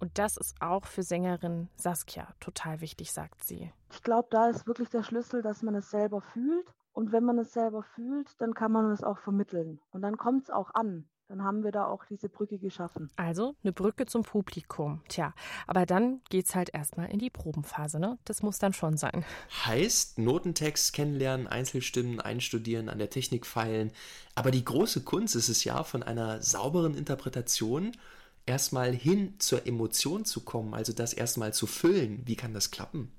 Und 0.00 0.18
das 0.18 0.36
ist 0.36 0.60
auch 0.60 0.86
für 0.86 1.02
Sängerin 1.02 1.68
Saskia 1.76 2.28
total 2.40 2.80
wichtig, 2.80 3.12
sagt 3.12 3.44
sie. 3.44 3.72
Ich 3.90 4.02
glaube, 4.02 4.28
da 4.30 4.48
ist 4.48 4.66
wirklich 4.66 4.90
der 4.90 5.02
Schlüssel, 5.02 5.40
dass 5.40 5.62
man 5.62 5.74
es 5.74 5.90
selber 5.90 6.20
fühlt. 6.20 6.66
Und 6.92 7.10
wenn 7.10 7.24
man 7.24 7.38
es 7.38 7.52
selber 7.52 7.82
fühlt, 7.82 8.40
dann 8.40 8.54
kann 8.54 8.70
man 8.70 8.90
es 8.90 9.02
auch 9.02 9.18
vermitteln. 9.18 9.80
Und 9.90 10.02
dann 10.02 10.16
kommt 10.16 10.44
es 10.44 10.50
auch 10.50 10.74
an 10.74 11.08
dann 11.28 11.42
haben 11.42 11.64
wir 11.64 11.72
da 11.72 11.86
auch 11.86 12.04
diese 12.04 12.28
Brücke 12.28 12.58
geschaffen. 12.58 13.10
Also 13.16 13.56
eine 13.62 13.72
Brücke 13.72 14.06
zum 14.06 14.22
Publikum. 14.22 15.00
Tja, 15.08 15.34
aber 15.66 15.86
dann 15.86 16.20
geht 16.28 16.46
es 16.46 16.54
halt 16.54 16.70
erstmal 16.74 17.10
in 17.10 17.18
die 17.18 17.30
Probenphase, 17.30 17.98
ne? 17.98 18.18
Das 18.24 18.42
muss 18.42 18.58
dann 18.58 18.72
schon 18.72 18.96
sein. 18.96 19.24
Heißt, 19.64 20.18
Notentext 20.18 20.92
kennenlernen, 20.92 21.46
Einzelstimmen 21.46 22.20
einstudieren, 22.20 22.88
an 22.88 22.98
der 22.98 23.10
Technik 23.10 23.46
feilen. 23.46 23.90
Aber 24.34 24.50
die 24.50 24.64
große 24.64 25.02
Kunst 25.02 25.34
ist 25.34 25.48
es 25.48 25.64
ja, 25.64 25.82
von 25.82 26.02
einer 26.02 26.42
sauberen 26.42 26.94
Interpretation 26.94 27.92
erstmal 28.46 28.92
hin 28.92 29.34
zur 29.38 29.66
Emotion 29.66 30.26
zu 30.26 30.42
kommen, 30.42 30.74
also 30.74 30.92
das 30.92 31.14
erstmal 31.14 31.54
zu 31.54 31.66
füllen. 31.66 32.22
Wie 32.26 32.36
kann 32.36 32.52
das 32.52 32.70
klappen? 32.70 33.10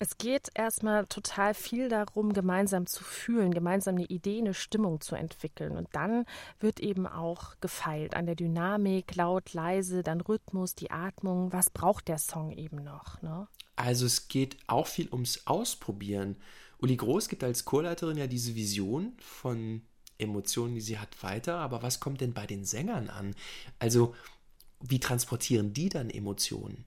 Es 0.00 0.18
geht 0.18 0.50
erstmal 0.54 1.06
total 1.06 1.54
viel 1.54 1.88
darum, 1.88 2.32
gemeinsam 2.32 2.86
zu 2.86 3.04
fühlen, 3.04 3.54
gemeinsam 3.54 3.94
eine 3.94 4.06
Idee, 4.06 4.38
eine 4.38 4.54
Stimmung 4.54 5.00
zu 5.00 5.14
entwickeln. 5.14 5.76
Und 5.76 5.88
dann 5.92 6.26
wird 6.58 6.80
eben 6.80 7.06
auch 7.06 7.54
gefeilt 7.60 8.14
an 8.16 8.26
der 8.26 8.34
Dynamik, 8.34 9.14
laut, 9.14 9.52
leise, 9.52 10.02
dann 10.02 10.20
Rhythmus, 10.20 10.74
die 10.74 10.90
Atmung. 10.90 11.52
Was 11.52 11.70
braucht 11.70 12.08
der 12.08 12.18
Song 12.18 12.50
eben 12.50 12.82
noch? 12.82 13.22
Ne? 13.22 13.46
Also 13.76 14.06
es 14.06 14.28
geht 14.28 14.56
auch 14.66 14.88
viel 14.88 15.08
ums 15.10 15.46
Ausprobieren. 15.46 16.36
Uli 16.78 16.96
Groß 16.96 17.28
gibt 17.28 17.44
als 17.44 17.64
Chorleiterin 17.64 18.16
ja 18.16 18.26
diese 18.26 18.54
Vision 18.56 19.12
von 19.18 19.82
Emotionen, 20.18 20.74
die 20.74 20.80
sie 20.80 20.98
hat, 20.98 21.22
weiter. 21.22 21.58
Aber 21.58 21.82
was 21.82 22.00
kommt 22.00 22.20
denn 22.20 22.34
bei 22.34 22.46
den 22.46 22.64
Sängern 22.64 23.10
an? 23.10 23.34
Also 23.78 24.14
wie 24.80 25.00
transportieren 25.00 25.72
die 25.72 25.88
dann 25.88 26.10
Emotionen? 26.10 26.84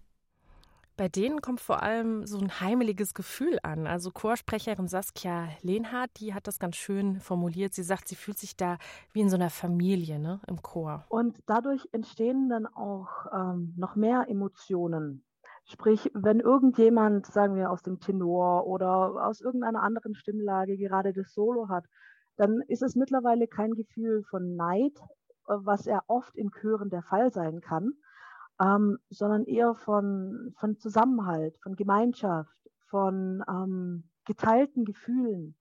Bei 0.98 1.08
denen 1.08 1.42
kommt 1.42 1.62
vor 1.62 1.84
allem 1.84 2.26
so 2.26 2.40
ein 2.40 2.60
heimeliges 2.60 3.14
Gefühl 3.14 3.60
an. 3.62 3.86
Also 3.86 4.10
Chorsprecherin 4.10 4.88
Saskia 4.88 5.48
Lehnhardt, 5.62 6.10
die 6.20 6.34
hat 6.34 6.48
das 6.48 6.58
ganz 6.58 6.76
schön 6.76 7.20
formuliert. 7.20 7.76
Sie 7.76 7.84
sagt, 7.84 8.08
sie 8.08 8.16
fühlt 8.16 8.40
sich 8.40 8.58
da 8.58 8.80
wie 9.14 9.22
in 9.22 9.30
so 9.30 9.36
einer 9.36 9.52
Familie 9.52 10.18
ne, 10.18 10.42
im 10.48 10.64
Chor. 10.64 11.06
Und 11.10 11.38
dadurch 11.46 11.88
entstehen 11.92 12.50
dann 12.50 12.66
auch 12.66 13.28
ähm, 13.32 13.76
noch 13.78 13.96
mehr 13.96 14.26
Emotionen. 14.28 15.24
Sprich, 15.66 16.10
wenn 16.16 16.40
irgendjemand, 16.40 17.28
sagen 17.28 17.56
wir 17.56 17.70
aus 17.70 17.84
dem 17.84 18.00
Tenor 18.00 18.66
oder 18.66 19.24
aus 19.24 19.40
irgendeiner 19.40 19.84
anderen 19.84 20.16
Stimmlage 20.16 20.78
gerade 20.78 21.14
das 21.14 21.32
Solo 21.32 21.70
hat, 21.70 21.86
dann 22.38 22.62
ist 22.68 22.82
es 22.82 22.96
mittlerweile 22.96 23.48
kein 23.48 23.76
Gefühl 23.76 24.24
von 24.24 24.56
Neid, 24.56 24.98
äh, 25.48 25.54
was 25.58 25.86
ja 25.86 26.02
oft 26.08 26.36
in 26.36 26.50
Chören 26.50 26.90
der 26.90 27.04
Fall 27.04 27.32
sein 27.32 27.62
kann, 27.62 27.92
ähm, 28.62 28.98
sondern 29.10 29.46
eher 29.46 29.76
von, 29.76 30.54
von 30.60 30.78
Zusammenhalt, 30.78 31.58
von 31.62 31.76
Gemeinschaft, 31.76 32.58
von 32.90 33.44
ähm, 33.50 34.04
geteilten 34.26 34.86
Gefühlen 34.86 35.56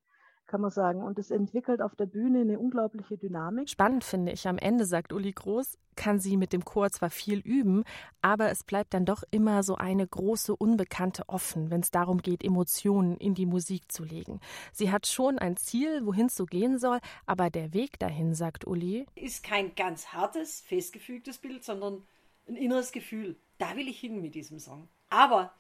kann 0.47 0.61
man 0.61 0.71
sagen. 0.71 1.03
Und 1.03 1.19
es 1.19 1.31
entwickelt 1.31 1.83
auf 1.83 1.95
der 1.97 2.07
Bühne 2.07 2.41
eine 2.41 2.59
unglaubliche 2.59 3.19
Dynamik. 3.19 3.69
Spannend 3.69 4.05
finde 4.05 4.33
ich. 4.33 4.47
Am 4.47 4.59
Ende, 4.59 4.87
sagt 4.87 5.13
Uli 5.13 5.33
Groß, 5.33 5.79
kann 5.97 6.21
sie 6.21 6.37
mit 6.37 6.53
dem 6.53 6.65
Chor 6.65 6.91
zwar 6.91 7.11
viel 7.11 7.41
üben, 7.41 7.85
aber 8.23 8.51
es 8.51 8.65
bleibt 8.65 8.95
dann 8.95 9.07
doch 9.07 9.23
immer 9.31 9.63
so 9.63 9.77
eine 9.77 10.07
große 10.07 10.55
Unbekannte 10.55 11.25
offen, 11.29 11.71
wenn 11.71 11.81
es 11.81 11.91
darum 11.91 12.19
geht, 12.19 12.45
Emotionen 12.45 13.17
in 13.17 13.35
die 13.35 13.47
Musik 13.47 13.91
zu 13.91 14.05
legen. 14.05 14.41
Sie 14.73 14.93
hat 14.93 15.07
schon 15.07 15.39
ein 15.39 15.57
Ziel, 15.57 16.05
wohin 16.05 16.27
es 16.27 16.37
so 16.37 16.45
gehen 16.45 16.79
soll, 16.79 16.99
aber 17.25 17.51
der 17.51 17.73
Weg 17.73 17.99
dahin, 17.99 18.35
sagt 18.35 18.67
Uli, 18.67 19.07
ist 19.15 19.43
kein 19.43 19.75
ganz 19.75 20.09
hartes, 20.09 20.61
festgefügtes 20.61 21.39
Bild, 21.39 21.65
sondern 21.65 22.03
ein 22.49 22.57
inneres 22.57 22.93
Gefühl. 22.93 23.37
Da 23.59 23.77
will 23.77 23.89
ich 23.89 24.01
hin 24.01 24.21
mit 24.21 24.35
diesem 24.35 24.59
Song. 24.59 24.89
Aber 25.09 25.53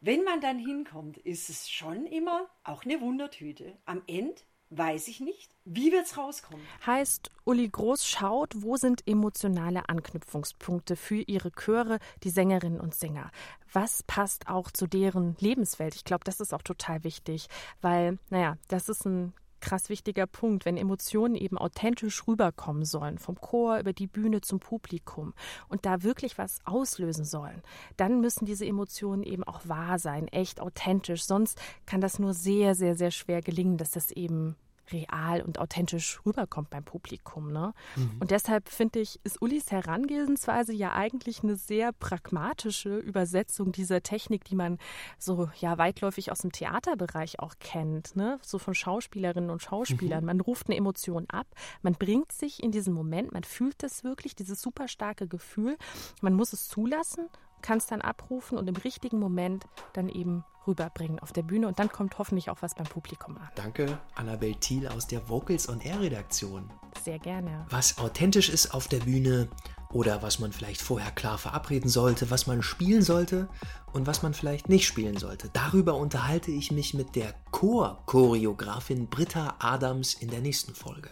wenn 0.00 0.24
man 0.24 0.40
dann 0.40 0.58
hinkommt, 0.58 1.18
ist 1.18 1.48
es 1.48 1.70
schon 1.70 2.06
immer 2.06 2.48
auch 2.64 2.84
eine 2.84 3.00
Wundertüte. 3.00 3.76
Am 3.84 4.02
Ende 4.06 4.40
weiß 4.70 5.08
ich 5.08 5.20
nicht, 5.20 5.54
wie 5.64 5.92
wird 5.92 6.06
es 6.06 6.16
rauskommen. 6.16 6.64
Heißt, 6.86 7.30
Uli 7.44 7.68
Groß 7.68 8.06
schaut, 8.06 8.54
wo 8.56 8.76
sind 8.76 9.06
emotionale 9.06 9.88
Anknüpfungspunkte 9.88 10.96
für 10.96 11.22
ihre 11.26 11.52
Chöre, 11.52 11.98
die 12.24 12.30
Sängerinnen 12.30 12.80
und 12.80 12.94
Sänger. 12.94 13.30
Was 13.72 14.02
passt 14.02 14.48
auch 14.48 14.70
zu 14.70 14.86
deren 14.86 15.36
Lebenswelt? 15.38 15.94
Ich 15.94 16.04
glaube, 16.04 16.24
das 16.24 16.40
ist 16.40 16.54
auch 16.54 16.62
total 16.62 17.04
wichtig, 17.04 17.48
weil, 17.80 18.18
naja, 18.30 18.56
das 18.68 18.88
ist 18.88 19.04
ein 19.04 19.34
krass 19.62 19.88
wichtiger 19.88 20.26
Punkt, 20.26 20.66
wenn 20.66 20.76
Emotionen 20.76 21.34
eben 21.34 21.56
authentisch 21.56 22.26
rüberkommen 22.26 22.84
sollen, 22.84 23.16
vom 23.16 23.40
Chor 23.40 23.78
über 23.78 23.94
die 23.94 24.06
Bühne 24.06 24.42
zum 24.42 24.60
Publikum 24.60 25.32
und 25.68 25.86
da 25.86 26.02
wirklich 26.02 26.36
was 26.36 26.60
auslösen 26.66 27.24
sollen, 27.24 27.62
dann 27.96 28.20
müssen 28.20 28.44
diese 28.44 28.66
Emotionen 28.66 29.22
eben 29.22 29.44
auch 29.44 29.60
wahr 29.64 29.98
sein, 29.98 30.28
echt 30.28 30.60
authentisch. 30.60 31.24
Sonst 31.24 31.58
kann 31.86 32.02
das 32.02 32.18
nur 32.18 32.34
sehr, 32.34 32.74
sehr, 32.74 32.94
sehr 32.94 33.10
schwer 33.10 33.40
gelingen, 33.40 33.78
dass 33.78 33.92
das 33.92 34.10
eben 34.10 34.56
real 34.90 35.42
und 35.42 35.58
authentisch 35.58 36.20
rüberkommt 36.26 36.70
beim 36.70 36.84
Publikum. 36.84 37.52
Ne? 37.52 37.74
Mhm. 37.96 38.16
Und 38.20 38.30
deshalb 38.30 38.68
finde 38.68 39.00
ich, 39.00 39.20
ist 39.24 39.40
Ulis 39.40 39.70
Herangehensweise 39.70 40.72
ja 40.72 40.92
eigentlich 40.92 41.42
eine 41.42 41.56
sehr 41.56 41.92
pragmatische 41.92 42.98
Übersetzung 42.98 43.72
dieser 43.72 44.02
Technik, 44.02 44.44
die 44.44 44.54
man 44.54 44.78
so 45.18 45.50
ja 45.58 45.78
weitläufig 45.78 46.32
aus 46.32 46.38
dem 46.40 46.52
Theaterbereich 46.52 47.40
auch 47.40 47.54
kennt, 47.60 48.16
ne? 48.16 48.38
so 48.42 48.58
von 48.58 48.74
Schauspielerinnen 48.74 49.50
und 49.50 49.62
Schauspielern. 49.62 50.20
Mhm. 50.20 50.26
Man 50.26 50.40
ruft 50.40 50.68
eine 50.68 50.76
Emotion 50.76 51.26
ab, 51.28 51.46
man 51.82 51.94
bringt 51.94 52.32
sich 52.32 52.62
in 52.62 52.72
diesen 52.72 52.94
Moment, 52.94 53.32
man 53.32 53.44
fühlt 53.44 53.82
das 53.82 54.04
wirklich, 54.04 54.34
dieses 54.34 54.60
super 54.60 54.88
starke 54.88 55.26
Gefühl, 55.28 55.76
man 56.20 56.34
muss 56.34 56.52
es 56.52 56.68
zulassen 56.68 57.28
kann 57.62 57.78
es 57.78 57.86
dann 57.86 58.02
abrufen 58.02 58.58
und 58.58 58.68
im 58.68 58.76
richtigen 58.76 59.18
Moment 59.18 59.64
dann 59.92 60.08
eben 60.08 60.44
rüberbringen 60.66 61.18
auf 61.18 61.32
der 61.32 61.42
Bühne 61.42 61.68
und 61.68 61.78
dann 61.78 61.90
kommt 61.90 62.18
hoffentlich 62.18 62.50
auch 62.50 62.58
was 62.60 62.74
beim 62.74 62.86
Publikum 62.86 63.36
an. 63.36 63.48
Danke, 63.54 63.98
Annabel 64.14 64.54
Thiel 64.54 64.88
aus 64.88 65.06
der 65.06 65.28
Vocals 65.28 65.68
on 65.68 65.80
Air 65.80 66.00
Redaktion. 66.00 66.70
Sehr 67.04 67.18
gerne. 67.18 67.66
Was 67.70 67.98
authentisch 67.98 68.48
ist 68.48 68.74
auf 68.74 68.88
der 68.88 69.00
Bühne 69.00 69.48
oder 69.92 70.22
was 70.22 70.38
man 70.38 70.52
vielleicht 70.52 70.80
vorher 70.80 71.10
klar 71.10 71.38
verabreden 71.38 71.88
sollte, 71.88 72.30
was 72.30 72.46
man 72.46 72.62
spielen 72.62 73.02
sollte 73.02 73.48
und 73.92 74.06
was 74.06 74.22
man 74.22 74.34
vielleicht 74.34 74.68
nicht 74.68 74.86
spielen 74.86 75.18
sollte. 75.18 75.50
Darüber 75.52 75.96
unterhalte 75.96 76.50
ich 76.50 76.72
mich 76.72 76.94
mit 76.94 77.14
der 77.14 77.34
Chor-Choreografin 77.50 79.08
Britta 79.08 79.54
Adams 79.58 80.14
in 80.14 80.30
der 80.30 80.40
nächsten 80.40 80.74
Folge. 80.74 81.10